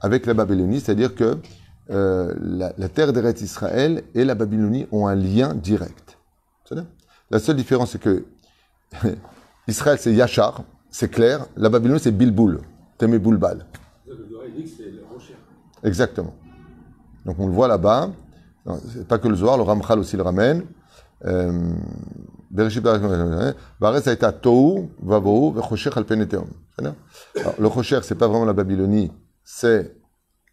[0.00, 1.28] avec la Babylonie, c'est-à-dire que
[1.90, 6.16] euh, la, la terre d'Eretz Israël et la Babylonie ont un lien direct.
[6.64, 6.88] C'est-à-dire
[7.30, 8.24] La seule différence, c'est que
[9.67, 11.45] Israël, c'est Yachar, c'est clair.
[11.55, 12.61] La Babylonie, c'est Bilboul,
[12.97, 13.65] Temé Boulbal.
[14.07, 15.35] Le Zohar, il dit que c'est le rocher.
[15.83, 16.33] Exactement.
[17.25, 18.11] Donc on le voit là-bas.
[18.93, 20.63] C'est pas que le Zohar, le Ramchal aussi le ramène.
[21.25, 21.73] Euh.
[22.55, 22.71] C'est-à-dire
[27.35, 29.11] Alors, Le Chosher, c'est pas vraiment la Babylonie,
[29.43, 29.95] c'est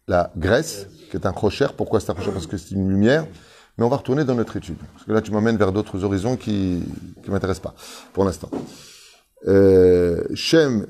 [0.07, 1.67] la Grèce, qui est un Chosher.
[1.75, 3.25] Pourquoi c'est un Chosher Parce que c'est une lumière.
[3.77, 4.77] Mais on va retourner dans notre étude.
[4.93, 6.83] Parce que là, tu m'emmènes vers d'autres horizons qui
[7.25, 7.75] ne m'intéressent pas,
[8.13, 8.49] pour l'instant.
[9.45, 10.87] Shem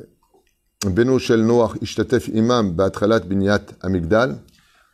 [0.85, 4.37] Beno Shel Noach Ishtatef Imam Ba'atralat Binyat Amigdal.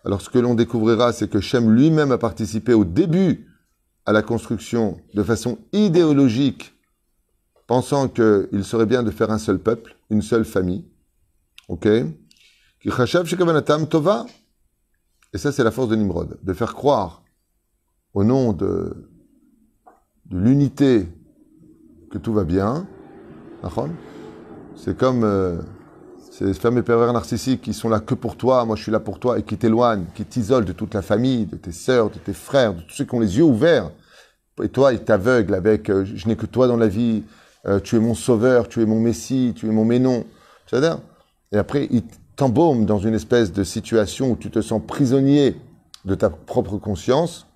[0.04, 3.48] Alors, ce que l'on découvrira, c'est que Shem lui-même a participé au début
[4.06, 6.74] à la construction de façon idéologique,
[7.68, 10.86] pensant qu'il serait bien de faire un seul peuple, une seule famille.
[11.68, 11.88] Ok
[13.90, 14.26] tova.
[15.34, 17.24] Et ça, c'est la force de Nimrod, de faire croire,
[18.14, 19.08] au nom de
[20.30, 21.08] l'unité,
[22.10, 22.88] que tout va bien.
[24.76, 25.62] C'est comme euh,
[26.32, 29.20] ces fameux pervers narcissiques qui sont là que pour toi, moi je suis là pour
[29.20, 32.34] toi, et qui t'éloignent, qui t'isolent de toute la famille, de tes sœurs, de tes
[32.34, 33.92] frères, de tous ceux qui ont les yeux ouverts.
[34.62, 37.24] Et toi, ils t'aveuglent avec euh, je n'ai que toi dans la vie,
[37.66, 40.26] euh, tu es mon sauveur, tu es mon messie, tu es mon ménon.
[40.66, 41.00] C'est-à-dire
[41.52, 42.04] Et après, ils
[42.36, 45.56] t'embaument dans une espèce de situation où tu te sens prisonnier
[46.06, 47.48] de ta propre conscience,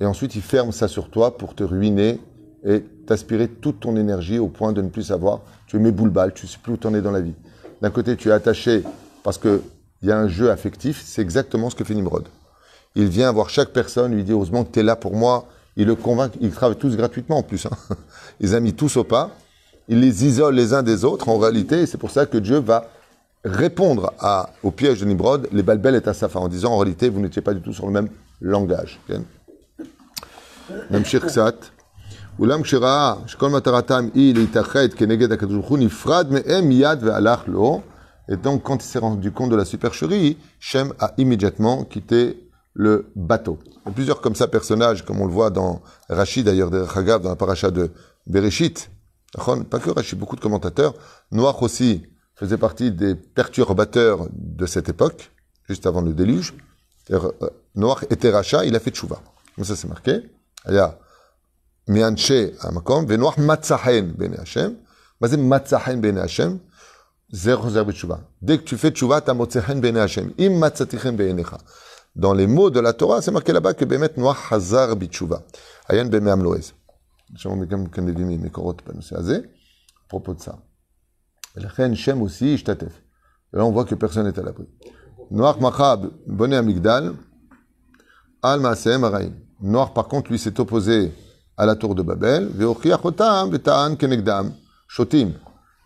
[0.00, 2.20] et ensuite ils ferment ça sur toi pour te ruiner
[2.64, 6.10] et t'aspirer toute ton énergie au point de ne plus savoir, tu es mes boules
[6.10, 7.34] balles, tu ne sais plus où tu en es dans la vie.
[7.82, 8.84] D'un côté, tu es attaché
[9.24, 9.60] parce qu'il
[10.02, 12.28] y a un jeu affectif, c'est exactement ce que fait Nimrod.
[12.94, 15.46] Il vient voir chaque personne, lui dit heureusement que tu es là pour moi,
[15.76, 17.76] il le convainc, ils travaillent tous gratuitement en plus, hein.
[18.40, 19.30] ils a mis tous au pas,
[19.88, 22.58] il les isole les uns des autres en réalité, et c'est pour ça que Dieu
[22.58, 22.90] va
[23.44, 26.78] répondre à, au piège de Nimrod, les balbel est à sa fin, en disant en
[26.78, 28.08] réalité vous n'étiez pas du tout sur le même
[28.40, 29.00] langage.
[30.90, 31.72] Même Shirksat.
[32.39, 37.81] אולם כשראה שכל מטרתם היא להתאחד כנגד הקדוש ברוך הוא, נפרד מהם מיד והלך לו.
[38.29, 43.11] Et donc, quand il s'est rendu compte de la supercherie, Shem a immédiatement quitté le
[43.15, 43.59] bateau.
[43.63, 46.83] Il y a plusieurs comme ça personnages, comme on le voit dans Rachid d'ailleurs, des
[46.95, 47.91] Hagav, dans la paracha de
[48.25, 48.89] Bereshit.
[49.35, 50.95] D'accord Pas que Rachid, beaucoup de commentateurs.
[51.31, 52.03] Noach aussi
[52.35, 55.31] faisait partie des perturbateurs de cette époque,
[55.69, 56.53] juste avant le déluge.
[57.05, 59.21] C'est-à-dire, euh, Noach était rachat, il a fait tchouva.
[59.55, 60.21] Comme ça, c'est marqué.
[60.67, 60.97] Il y a
[61.89, 64.71] מאנשי המקום, ונוח מצא חן בעיני השם.
[65.21, 66.57] מה זה מצא חן בעיני השם?
[67.29, 68.15] זה חוזר בתשובה.
[68.43, 70.27] Dès que tu fais tchouva, אתה מוצא חן בעיני השם.
[70.39, 71.55] אם מצאתי חן בעיניך.
[72.17, 75.37] Dans les mots de la Torah, c'est marqué là-bas que באמת נוח חזר בתשובה.
[75.89, 76.71] עיין בימי המלועז.
[77.35, 79.39] שמענו גם כן הביא ממקורות בנושא הזה,
[80.07, 80.53] אפרופו de ça.
[81.55, 82.99] ולכן שם aussi השתתף.
[83.53, 84.65] ולא on voit que personne n'est à l'abri.
[85.31, 85.95] נוח מחה
[86.27, 87.13] בוני המגדל
[88.41, 89.45] על מעשיהם הרעים.
[89.61, 91.11] Noir, par contre, lui, s'est opposé
[91.59, 92.49] à la tour de Babel.
[92.53, 94.53] Ve'ochiach otam ve'ta'an kenegdam.
[94.87, 95.31] Shotim,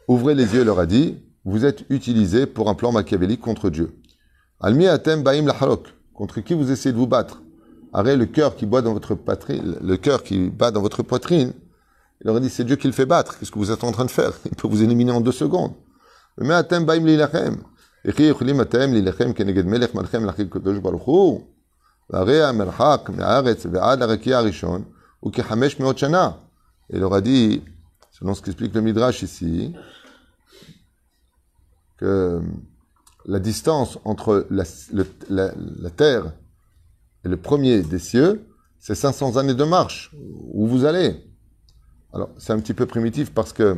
[0.07, 3.95] ouvrez les yeux, leur a dit, vous êtes utilisés pour un plan machiavélique contre Dieu.
[4.59, 5.87] Almi atem ba'im laharok.
[6.13, 7.41] Contre qui vous essayez de vous battre
[7.93, 11.53] Arrête le cœur qui bat dans votre poitrine, le cœur qui bat dans votre poitrine.
[12.21, 13.39] Il leur a dit, c'est Dieu qui le fait battre.
[13.39, 15.71] Qu'est-ce que vous êtes en train de faire Il peut vous éliminer en deux secondes.
[16.37, 17.57] Mais atem ba'im lilachem.
[18.05, 21.41] וכי יכולים אתם להילחם כנגד מלך מלכם מלכי הקדוש ברוך הוא?
[22.09, 24.83] והרי המרחק מהארץ ועד הרקיע הראשון
[25.24, 26.38] ou kehamesh meotchana.
[26.90, 27.62] Et il leur a dit,
[28.12, 29.74] selon ce qu'explique le Midrash ici,
[31.96, 32.40] que
[33.26, 36.32] la distance entre la, terre
[37.24, 38.46] et le premier des cieux,
[38.78, 40.14] c'est 500 années de marche,
[40.52, 41.24] où vous allez?
[42.12, 43.76] Alors, c'est un petit peu primitif parce que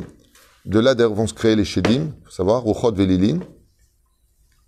[0.65, 3.39] de là, d'ailleurs, vont se créer les Shedim, il faut savoir, Ruchot Velilin.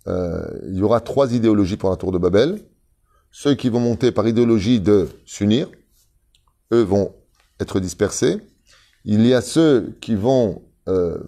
[0.06, 2.58] Euh, il y aura trois idéologies pour la tour de Babel.
[3.30, 5.68] Ceux qui vont monter par idéologie de s'unir,
[6.72, 7.14] eux vont
[7.60, 8.38] être dispersés.
[9.04, 11.18] Il y a ceux qui vont, euh,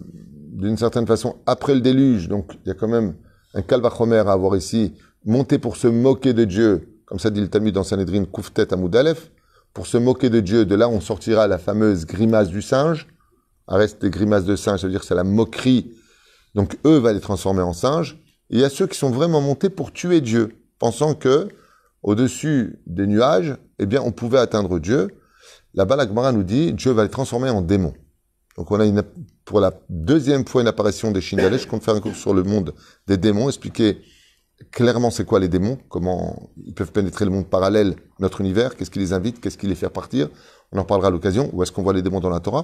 [0.51, 3.15] d'une certaine façon, après le déluge, donc il y a quand même
[3.53, 4.93] un calvachomer à avoir ici,
[5.25, 9.31] monter pour se moquer de Dieu, comme ça dit le Talmud dans Sanhedrin, Kouftet Amoudalef,
[9.73, 13.07] pour se moquer de Dieu, de là on sortira la fameuse grimace du singe.
[13.67, 15.91] Arrête des grimaces de singe, ça veut dire que c'est la moquerie.
[16.53, 18.19] Donc eux va les transformer en singes.
[18.49, 21.47] Il y a ceux qui sont vraiment montés pour tuer Dieu, pensant que
[22.03, 25.07] au-dessus des nuages, eh bien, on pouvait atteindre Dieu.
[25.73, 27.93] Là-bas, la Gemara nous dit, Dieu va les transformer en démons.
[28.57, 29.01] Donc, on a une,
[29.45, 31.57] pour la deuxième fois une apparition des Shindaleh.
[31.57, 32.73] Je compte faire un cours sur le monde
[33.07, 33.97] des démons, expliquer
[34.71, 38.91] clairement c'est quoi les démons, comment ils peuvent pénétrer le monde parallèle, notre univers, qu'est-ce
[38.91, 40.29] qui les invite, qu'est-ce qui les fait partir.
[40.71, 42.63] On en parlera à l'occasion, où est-ce qu'on voit les démons dans la Torah,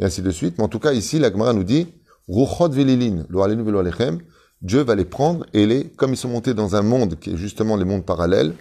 [0.00, 0.58] et ainsi de suite.
[0.58, 1.86] Mais en tout cas, ici, la Gemara nous dit,
[2.28, 4.18] Ruchot velilin, alechem,
[4.62, 7.36] Dieu va les prendre et les, comme ils sont montés dans un monde qui est
[7.36, 8.54] justement les mondes parallèles,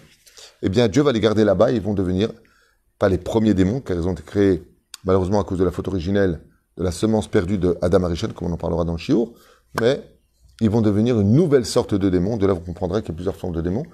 [0.62, 2.30] eh bien, Dieu va les garder là-bas et ils vont devenir
[3.00, 4.64] pas les premiers démons, car ils ont été créés
[5.06, 6.42] malheureusement à cause de la faute originelle
[6.78, 9.32] de la semence perdue de Adam Arishon, comme on en parlera dans le Shiur,
[9.80, 10.02] mais
[10.62, 12.38] ils vont devenir une nouvelle sorte de démons.
[12.38, 13.86] De là, vous comprendrez qu'il y a plusieurs formes de démons,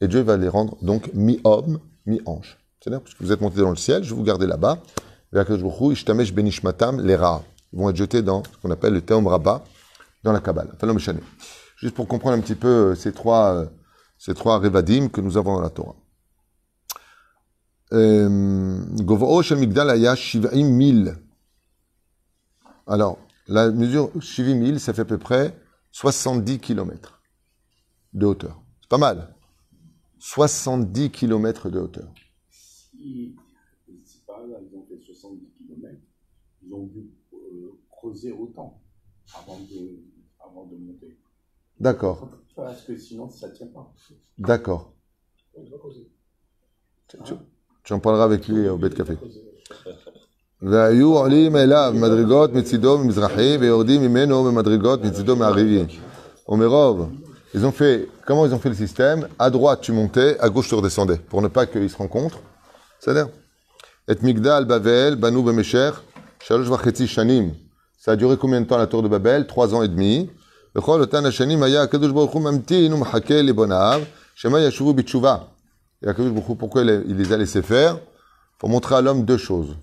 [0.00, 2.58] et Dieu va les rendre donc mi-homme, mi-ange.
[2.80, 4.78] C'est-à-dire, puisque vous êtes montés dans le ciel, je vais vous garder là-bas.
[5.32, 7.42] Benishmatam les rats.
[7.72, 9.64] Vont être jetés dans ce qu'on appelle le Teom Rabba,
[10.22, 10.68] dans la Kabbale.
[11.76, 13.66] Juste pour comprendre un petit peu euh, ces trois, euh,
[14.16, 15.96] ces trois revadim que nous avons dans la Torah.
[17.94, 21.16] Euh, Govo'o shel Migdal aya shiv'im mil.
[22.86, 25.56] Alors, la mesure shivim mil, ça fait à peu près
[25.92, 27.22] 70 km
[28.12, 28.60] de hauteur.
[28.80, 29.34] C'est pas mal.
[30.18, 32.12] 70 km de hauteur.
[32.50, 33.36] Si,
[34.04, 35.94] si par là, ils ont fait 70 km,
[36.66, 38.80] ils ont dû euh, creuser autant
[39.34, 40.02] avant de,
[40.40, 41.16] avant de monter.
[41.78, 43.92] D'accord, Parce que sinon, ça ne tient pas.
[44.38, 44.92] d'accord.
[47.08, 47.34] Tu, tu-
[47.83, 49.17] tu en parleras avec lui au bête café.
[50.61, 55.85] והיו עולים אליו מדרגות מצידו ממזרחי ויורדים ממנו במדרגות מצידו מערבי.
[56.49, 57.09] ומרוב,
[57.53, 60.67] ils ont fait, comment ils ont fait le système À droite tu montais, à gauche
[60.67, 62.39] tu redescendais, pour ne pas qu'ils se rencontrent.
[62.99, 63.29] C'est-à-dire
[64.09, 65.91] Et Migdal Bavel, Banu Bemesher,
[66.43, 67.51] Shalosh Vachetzi Shanim.
[67.97, 70.29] Ça a duré combien de temps la tour de Babel Trois ans et demi.
[70.75, 74.01] וכל אותן השנים היה הקדוש ברוך הוא ממתין ומחכה לבוניו,
[74.35, 75.37] שמא ישובו בתשובה.
[76.04, 77.98] Et Akadosh Baruch pourquoi il les- a laissés faire
[78.58, 79.76] Pour montrer à l'homme deux choses.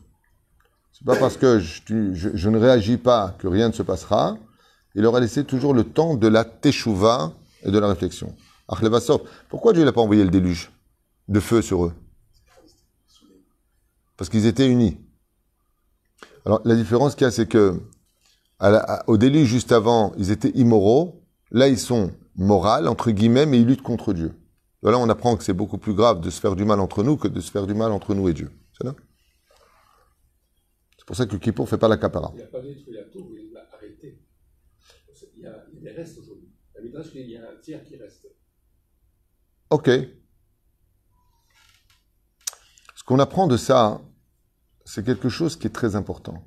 [0.93, 4.37] C'est pas parce que je, ne réagis pas que rien ne se passera.
[4.93, 8.35] Il leur a laissé toujours le temps de la teshuva et de la réflexion.
[9.49, 10.71] Pourquoi Dieu n'a pas envoyé le déluge
[11.27, 11.93] de feu sur eux?
[14.15, 14.97] Parce qu'ils étaient unis.
[16.45, 17.81] Alors la différence qu'il y a, c'est que
[19.07, 21.23] au déluge juste avant, ils étaient immoraux.
[21.49, 24.33] Là, ils sont moraux, entre guillemets, mais ils luttent contre Dieu.
[24.83, 27.15] Là, on apprend que c'est beaucoup plus grave de se faire du mal entre nous
[27.15, 28.51] que de se faire du mal entre nous et Dieu.
[28.73, 28.95] C'est là
[30.97, 32.31] C'est pour ça que le Kippour fait pas la capara.
[32.33, 34.19] Il n'a pas détruit la tour, il l'a arrêtée.
[35.35, 36.49] Il y a, il y a des restes aujourd'hui.
[36.73, 38.27] La Midrash, il y a un tiers qui reste.
[39.69, 39.89] Ok.
[42.95, 44.01] Ce qu'on apprend de ça,
[44.85, 46.43] c'est quelque chose qui est très important.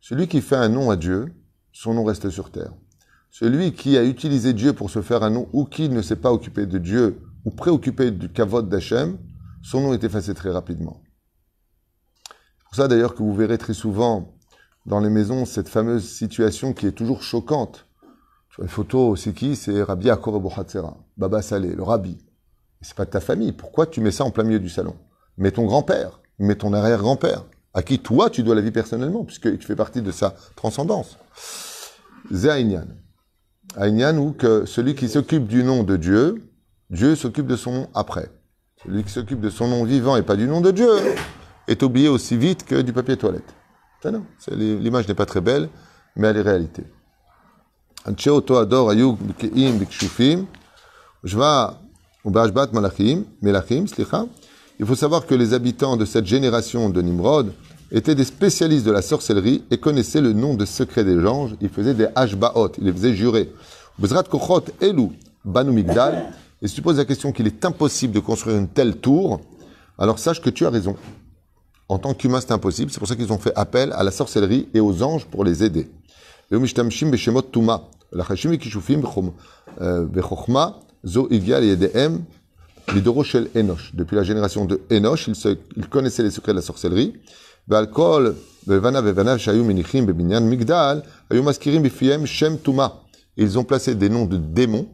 [0.00, 1.34] Celui qui fait un nom à Dieu,
[1.72, 2.72] son nom reste sur terre.
[3.30, 6.32] Celui qui a utilisé Dieu pour se faire un nom ou qui ne s'est pas
[6.32, 9.18] occupé de Dieu ou préoccupé du kavod d'Hachem,
[9.62, 11.02] son nom est effacé très rapidement.
[12.28, 14.34] C'est pour ça d'ailleurs que vous verrez très souvent
[14.86, 17.86] dans les maisons cette fameuse situation qui est toujours choquante.
[18.50, 19.56] Tu vois une photo, c'est qui?
[19.56, 22.18] C'est Rabbi Hatzera, Baba Saleh, le rabbi.
[22.80, 23.52] C'est pas de ta famille.
[23.52, 24.96] Pourquoi tu mets ça en plein milieu du salon?
[25.36, 29.58] Mets ton grand-père, mets ton arrière-grand-père, à qui toi tu dois la vie personnellement, puisque
[29.58, 31.18] tu fais partie de sa transcendance.
[32.30, 32.50] C'est
[33.76, 36.42] Aignan ou que celui qui s'occupe du nom de Dieu,
[36.90, 38.30] Dieu s'occupe de son nom après.
[38.82, 40.90] Celui qui s'occupe de son nom vivant et pas du nom de Dieu
[41.66, 43.54] est oublié aussi vite que du papier toilette.
[44.52, 45.68] L'image n'est pas très belle,
[46.16, 46.84] mais elle est réalité.
[54.80, 57.52] Il faut savoir que les habitants de cette génération de Nimrod,
[57.90, 61.54] étaient des spécialistes de la sorcellerie et connaissaient le nom de secret des anges.
[61.60, 63.52] Ils faisaient des hashbaot, ils les faisaient jurer.
[63.98, 65.12] Bezrat Kochot Elou
[65.44, 66.32] Banu Migdal.
[66.60, 69.40] Et si tu poses la question qu'il est impossible de construire une telle tour,
[69.98, 70.96] alors sache que tu as raison.
[71.88, 72.90] En tant qu'humain, c'est impossible.
[72.90, 75.64] C'est pour ça qu'ils ont fait appel à la sorcellerie et aux anges pour les
[75.64, 75.88] aider.
[76.52, 76.58] Euh,
[83.94, 85.28] Depuis la génération de Enoch,
[85.76, 87.14] ils, connaissaient les secrets de la sorcellerie.
[87.67, 88.31] ועל כל
[88.67, 92.87] לבניו ובניו שהיו מניחים בבניין מגדל, היו מזכירים בפיהם שם טומאה.
[93.37, 94.87] Ils ont placé des noms de démons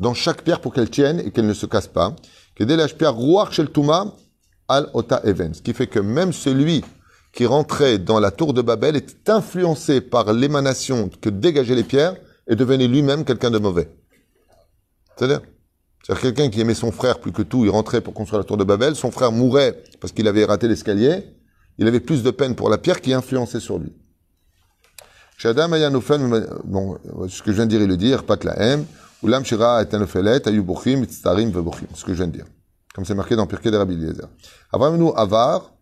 [0.00, 2.14] dans chaque pierre pour qu'elle tienne et qu'elle ne se casse pas.
[2.56, 4.02] כדי להשפיע רוח של טומאה
[4.68, 5.54] al ota even.
[5.54, 6.84] Ce qui fait que même celui
[7.32, 12.16] qui rentrait dans la tour de Babel était influencé par l'émanation que dégageaient les pierres
[12.46, 13.88] et devenait lui-même quelqu'un de mauvais.
[15.16, 15.40] C'est-à-dire
[16.02, 18.56] C'est-à-dire quelqu'un qui aimait son frère plus que tout, il rentrait pour construire la tour
[18.56, 21.24] de Babel, son frère mourait parce qu'il avait raté l'escalier,
[21.79, 23.93] il avait plus de peine pour la pierre qui influençait sur lui.
[25.37, 26.97] Chez Adam Ayanoufen, bon,
[27.29, 28.85] ce que je viens de dire, il le dit, pas que la haine,
[29.23, 32.45] Ulam Shira et Anofelet, Ayubuchim, Itztarim, Vebuchim, ce que je viens de dire.
[32.93, 34.27] Comme c'est marqué dans Pirkei de Rabbi Eliezer.
[34.73, 35.73] Avram nous Avar,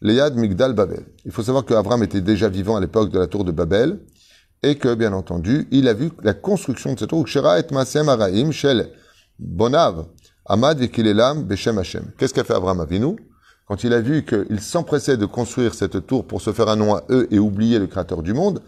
[0.00, 1.04] Léad Migdal Babel.
[1.24, 4.00] Il faut savoir qu'Avram était déjà vivant à l'époque de la tour de Babel
[4.64, 7.24] et que, bien entendu, il a vu la construction de cette tour.
[7.24, 8.90] Kshera et Masem Araim, Shel
[9.38, 10.06] Bonav,
[10.44, 12.10] Amad Vekilelam, Beshem Hashem.
[12.18, 13.16] Qu'est-ce qu'a fait Avram Avinu?
[13.66, 16.94] Quand il a vu qu'il s'empressait de construire cette tour pour se faire un nom
[16.94, 18.62] à eux et oublier le créateur du monde,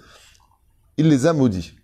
[0.97, 1.77] il les a maudits.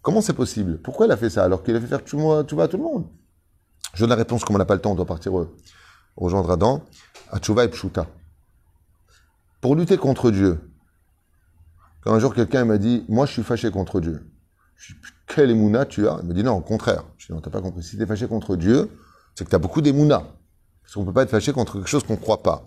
[0.00, 0.78] Comment c'est possible?
[0.78, 3.06] Pourquoi il a fait ça alors qu'il a fait faire tout à tout le monde
[3.92, 5.54] Je donne la réponse comme on n'a pas le temps, on doit partir euh,
[6.16, 6.82] rejoindre Adam.
[7.30, 8.06] Atshuva et Pshuta.
[9.60, 10.58] Pour lutter contre Dieu.
[12.02, 14.26] Quand un jour quelqu'un m'a dit, moi je suis fâché contre Dieu.
[14.76, 16.18] Je dis, quelle émouna tu as?
[16.22, 17.04] Il me dit, non, au contraire.
[17.18, 17.82] Je dis, non, t'as pas compris.
[17.82, 18.90] Si tu es fâché contre Dieu,
[19.34, 20.24] c'est que tu as beaucoup d'émouna.
[20.90, 22.66] Parce qu'on peut pas être fâché contre quelque chose qu'on ne croit pas.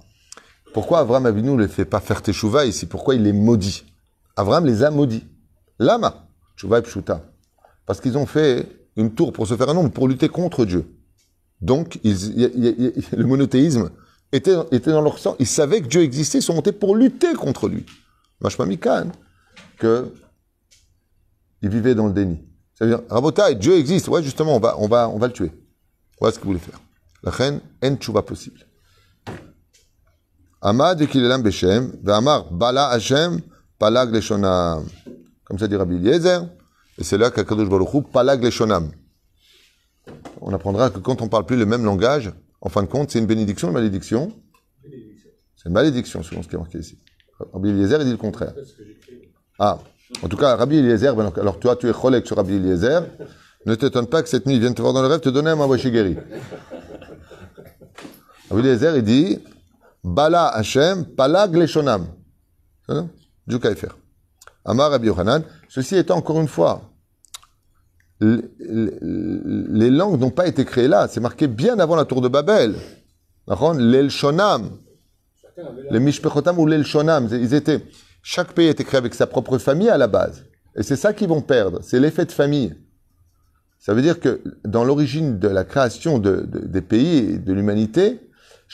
[0.73, 3.83] Pourquoi Avram Avinu ne les fait pas faire teshuva ici Pourquoi il les maudit?
[4.37, 5.25] Avram les a maudits.
[5.77, 7.21] Lama, Tshuva et Pshuta.
[7.85, 10.85] Parce qu'ils ont fait une tour pour se faire un nom, pour lutter contre Dieu.
[11.59, 13.89] Donc, y y y le monothéisme
[14.31, 15.35] était, était dans leur sang.
[15.39, 17.85] Ils savaient que Dieu existait, ils sont montés pour lutter contre lui.
[18.39, 19.11] Mashma Mikan,
[19.77, 20.13] que
[21.61, 22.39] ils vivaient dans le déni.
[22.79, 24.07] Ça veut dire, Rabotai, Dieu existe.
[24.07, 25.51] Ouais, justement, on va, on va, on va le tuer.
[26.21, 26.79] Voilà ce qu'il voulait faire.
[27.23, 28.65] La reine, en tchouva possible.
[30.61, 33.41] Amad Kilelam Beshem, Amar Bala Hashem,
[33.79, 34.85] Palag Leshonam.
[35.45, 36.41] Comme ça dit Rabbi Eliezer.
[36.97, 38.91] Et c'est là qu'Akadosh Baruch Hu, Palag Leshonam.
[40.41, 42.31] On apprendra que quand on parle plus le même langage,
[42.61, 44.33] en fin de compte, c'est une bénédiction, une malédiction.
[44.83, 46.99] C'est une malédiction, selon ce qui est marqué ici.
[47.53, 48.53] Rabbi Eliezer, il dit le contraire.
[49.59, 49.79] Ah,
[50.21, 53.03] en tout cas, Rabbi Eliezer, ben, alors toi, tu es cholek sur Rabbi Eliezer.
[53.65, 55.51] Ne t'étonne pas que cette nuit, il vienne te voir dans le rêve, te donner
[55.51, 56.17] un mawashi guéri.
[58.53, 59.39] Rabbi Eliezer, il dit,
[60.03, 62.07] Bala Hashem, Palag Leshonam.
[63.47, 63.89] Du Kaifer.
[64.65, 65.43] Amar Rabbi Yochanan.
[65.69, 66.81] Ceci étant encore une fois,
[68.21, 71.07] les langues n'ont pas été créées là.
[71.07, 72.75] C'est marqué bien avant la tour de Babel.
[73.47, 73.73] D'accord?
[73.73, 74.77] L'El Shonam.
[75.41, 77.83] Chacun avait Les Mishpechotam ou l'El Shonam, ils étaient.
[78.21, 80.45] Chaque pays était créé avec sa propre famille à la base.
[80.77, 81.79] Et c'est ça qu'ils vont perdre.
[81.81, 82.73] C'est l'effet de famille.
[83.79, 87.51] Ça veut dire que dans l'origine de la création de- de- des pays et de
[87.51, 88.21] l'humanité,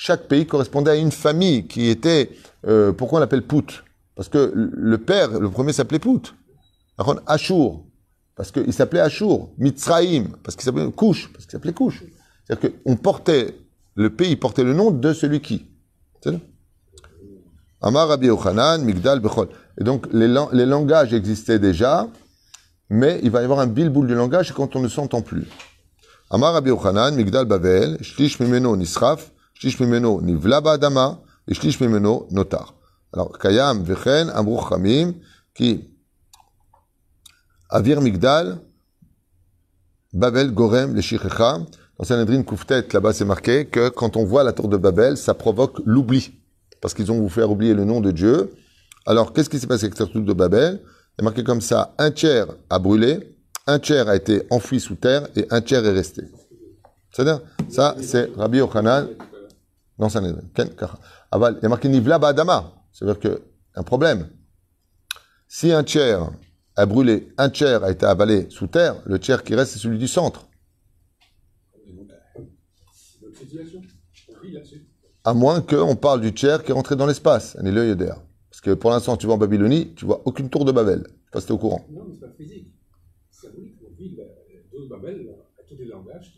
[0.01, 2.29] chaque pays correspondait à une famille qui était.
[2.65, 3.83] euh, pourquoi on l'appelle Pout?
[4.15, 6.33] Parce que le père, le premier s'appelait Pout.
[7.27, 7.83] Ashur,
[8.33, 9.49] parce qu'il s'appelait Ashur.
[9.57, 11.73] Mitzraïm, parce qu'il s'appelait Couche, parce qu'il s'appelait.
[12.47, 13.57] C'est-à-dire qu'on portait,
[13.95, 15.65] le pays portait le nom de celui qui.
[17.81, 19.49] Amar Rabbi Yochanan, Migdal, Bechol.
[19.81, 22.07] Et donc, les langages existaient déjà,
[22.89, 25.45] mais il va y avoir un bilboul du langage quand on ne s'entend plus.
[26.29, 29.31] Amar Rabbi Yochanan, Migdal Bavel, Shlish Mimeno Nisraf,
[29.63, 30.61] Nivla
[31.47, 32.75] et Mimeno Notar.
[33.11, 35.13] Alors, Kayam, Vechen, Amruch Chamim,
[35.53, 35.89] qui,
[37.69, 38.59] Avir Migdal,
[40.13, 41.59] Babel, Gorem, les Shichecha.
[41.97, 45.33] Dans Sanhedrin Kouftet, là-bas, c'est marqué que quand on voit la tour de Babel, ça
[45.33, 46.31] provoque l'oubli.
[46.81, 48.53] Parce qu'ils ont voulu faire oublier le nom de Dieu.
[49.05, 50.81] Alors, qu'est-ce qui s'est passé avec cette tour de Babel?
[51.17, 53.35] Il est marqué comme ça, un tiers a brûlé,
[53.67, 56.23] un tiers a été enfoui sous terre et un tiers est resté.
[57.11, 59.09] C'est-à-dire, ça, c'est Rabbi Yochanan
[59.99, 60.41] dans Sanhedrin.
[60.55, 60.97] Ken Kacha.
[61.29, 62.73] Aval, il y a marqué Nivla Ba'adama.
[62.91, 63.43] C'est-à-dire que,
[63.75, 64.29] un problème.
[65.47, 66.29] Si un tiers
[66.75, 69.97] a brûlé, un tiers a été avalé sous terre, le tiers qui reste, c'est celui
[69.97, 70.47] du centre.
[75.23, 77.57] À moins qu'on parle du tiers qui est rentré dans l'espace.
[77.59, 78.13] Un le Yoder.
[78.49, 81.05] Parce que pour l'instant, tu vas en Babylonie, tu vois aucune tour de Babel.
[81.33, 81.85] Je sais pas au courant.
[81.89, 82.73] Non, mais pas physique.
[83.29, 83.53] C'est la
[84.71, 85.29] dose Babel
[85.59, 86.33] à tous les langages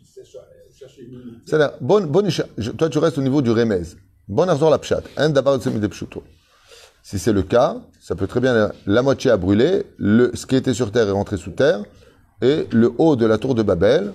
[0.88, 1.41] qui cherchent à chercher une unité.
[1.45, 3.82] C'est-à-dire, bonne, bonne, isha- je- toi, tu restes au niveau du remez.
[4.27, 5.01] Bon arzor la pshat.
[5.17, 6.23] Un d'abord de pshuto.
[7.03, 10.55] Si c'est le cas, ça peut très bien, la, moitié a brûlé, le, ce qui
[10.55, 11.84] était sur terre est rentré sous terre,
[12.41, 14.13] et le haut de la tour de Babel,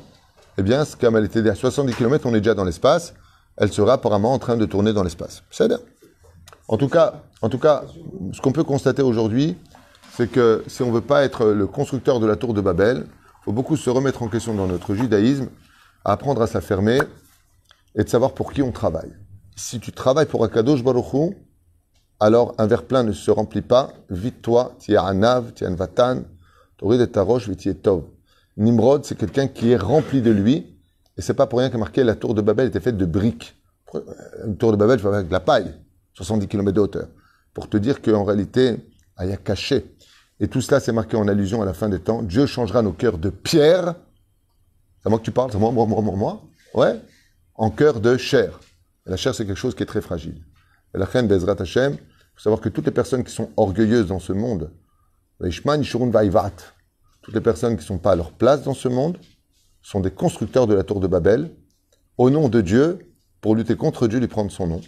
[0.59, 3.15] eh bien, c'est comme elle était à 70 km, on est déjà dans l'espace,
[3.57, 5.43] elle sera apparemment en train de tourner dans l'espace.
[5.51, 5.71] C'est
[6.69, 7.85] En tout cas, en tout cas,
[8.33, 9.57] ce qu'on peut constater aujourd'hui,
[10.17, 13.45] c'est que si on veut pas être le constructeur de la tour de Babel, il
[13.45, 15.49] faut beaucoup se remettre en question dans notre judaïsme,
[16.07, 17.01] à apprendre à s'affermer
[17.97, 19.11] et de savoir pour qui on travaille.
[19.57, 21.37] Si tu travailles pour Akadosh Baruch Hu,
[22.21, 23.93] alors un verre plein ne se remplit pas.
[24.09, 26.23] Vite-toi, tu es anav, tu es vatan,
[26.77, 28.05] t'aurais de ta roche, tu es tov.
[28.57, 30.79] Nimrod, c'est quelqu'un qui est rempli de lui,
[31.17, 33.57] et c'est pas pour rien qu'il marqué la tour de Babel était faite de briques.
[34.47, 35.75] Une tour de Babel, je avec de la paille,
[36.15, 37.09] 70 km de hauteur,
[37.53, 38.77] pour te dire qu'en réalité,
[39.21, 39.97] il y a caché.
[40.39, 42.23] Et tout cela, c'est marqué en allusion à la fin des temps.
[42.23, 43.97] Dieu changera nos cœurs de pierre.
[45.07, 46.43] C'est à moi que tu parles, c'est moi, moi, moi, moi, moi.
[46.75, 47.01] Ouais.
[47.55, 48.59] En cœur de chair.
[49.05, 50.43] La chair, c'est quelque chose qui est très fragile.
[50.93, 51.99] Et la reine Bezrat Hashem, il
[52.35, 54.73] faut savoir que toutes les personnes qui sont orgueilleuses dans ce monde,
[55.39, 59.17] toutes les personnes qui ne sont pas à leur place dans ce monde,
[59.81, 61.53] sont des constructeurs de la tour de Babel,
[62.19, 62.99] au nom de Dieu,
[63.41, 64.81] pour lutter contre Dieu, lui prendre son nom.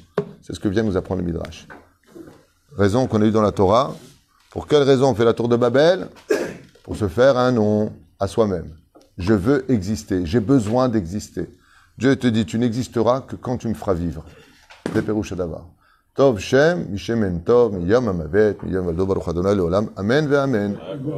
[0.42, 1.68] C'est ce que vient nous apprendre le Midrash.
[2.76, 3.94] Raison qu'on a eu dans la Torah.
[4.50, 6.08] Pour quelle raison on fait la tour de Babel?
[6.82, 8.74] Pour se faire un nom à soi-même.
[9.18, 11.48] Je veux exister, j'ai besoin d'exister.
[11.98, 14.24] Dieu te dit, tu n'existeras que quand tu me feras vivre.
[16.18, 16.96] Tov Shem.
[19.96, 20.76] Amen ve Amen.